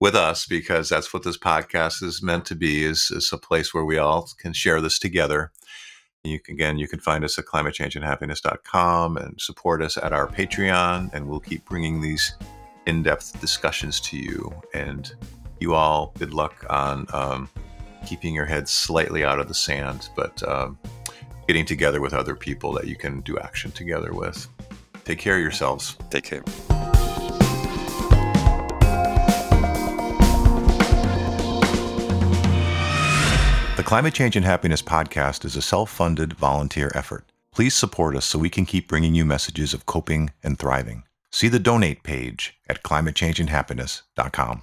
with 0.00 0.14
us 0.14 0.44
because 0.46 0.88
that's 0.88 1.14
what 1.14 1.22
this 1.22 1.38
podcast 1.38 2.02
is 2.02 2.22
meant 2.22 2.44
to 2.44 2.54
be 2.54 2.84
is, 2.84 3.10
is 3.10 3.30
a 3.32 3.38
place 3.38 3.72
where 3.72 3.84
we 3.84 3.96
all 3.96 4.28
can 4.38 4.52
share 4.52 4.80
this 4.80 4.98
together 4.98 5.50
you 6.24 6.40
can, 6.40 6.54
again, 6.54 6.78
you 6.78 6.88
can 6.88 6.98
find 6.98 7.22
us 7.22 7.38
at 7.38 7.44
climatechangeandhappiness.com 7.44 9.16
and 9.18 9.40
support 9.40 9.82
us 9.82 9.96
at 9.96 10.12
our 10.12 10.26
Patreon, 10.26 11.12
and 11.12 11.28
we'll 11.28 11.40
keep 11.40 11.64
bringing 11.66 12.00
these 12.00 12.34
in-depth 12.86 13.40
discussions 13.40 14.00
to 14.00 14.16
you. 14.16 14.52
And 14.72 15.12
you 15.60 15.74
all, 15.74 16.12
good 16.18 16.34
luck 16.34 16.64
on 16.70 17.06
um, 17.12 17.48
keeping 18.06 18.34
your 18.34 18.46
head 18.46 18.68
slightly 18.68 19.24
out 19.24 19.38
of 19.38 19.48
the 19.48 19.54
sand, 19.54 20.08
but 20.16 20.42
um, 20.48 20.78
getting 21.46 21.66
together 21.66 22.00
with 22.00 22.14
other 22.14 22.34
people 22.34 22.72
that 22.72 22.86
you 22.86 22.96
can 22.96 23.20
do 23.20 23.38
action 23.38 23.70
together 23.70 24.12
with. 24.12 24.48
Take 25.04 25.18
care 25.18 25.36
of 25.36 25.42
yourselves. 25.42 25.96
Take 26.10 26.24
care. 26.24 26.42
The 33.84 33.88
Climate 33.88 34.14
Change 34.14 34.34
and 34.34 34.46
Happiness 34.46 34.80
podcast 34.80 35.44
is 35.44 35.56
a 35.56 35.60
self 35.60 35.90
funded 35.90 36.32
volunteer 36.32 36.90
effort. 36.94 37.26
Please 37.52 37.74
support 37.74 38.16
us 38.16 38.24
so 38.24 38.38
we 38.38 38.48
can 38.48 38.64
keep 38.64 38.88
bringing 38.88 39.14
you 39.14 39.26
messages 39.26 39.74
of 39.74 39.84
coping 39.84 40.30
and 40.42 40.58
thriving. 40.58 41.02
See 41.30 41.48
the 41.48 41.58
donate 41.58 42.02
page 42.02 42.58
at 42.66 42.82
climatechangeandhappiness.com. 42.82 44.62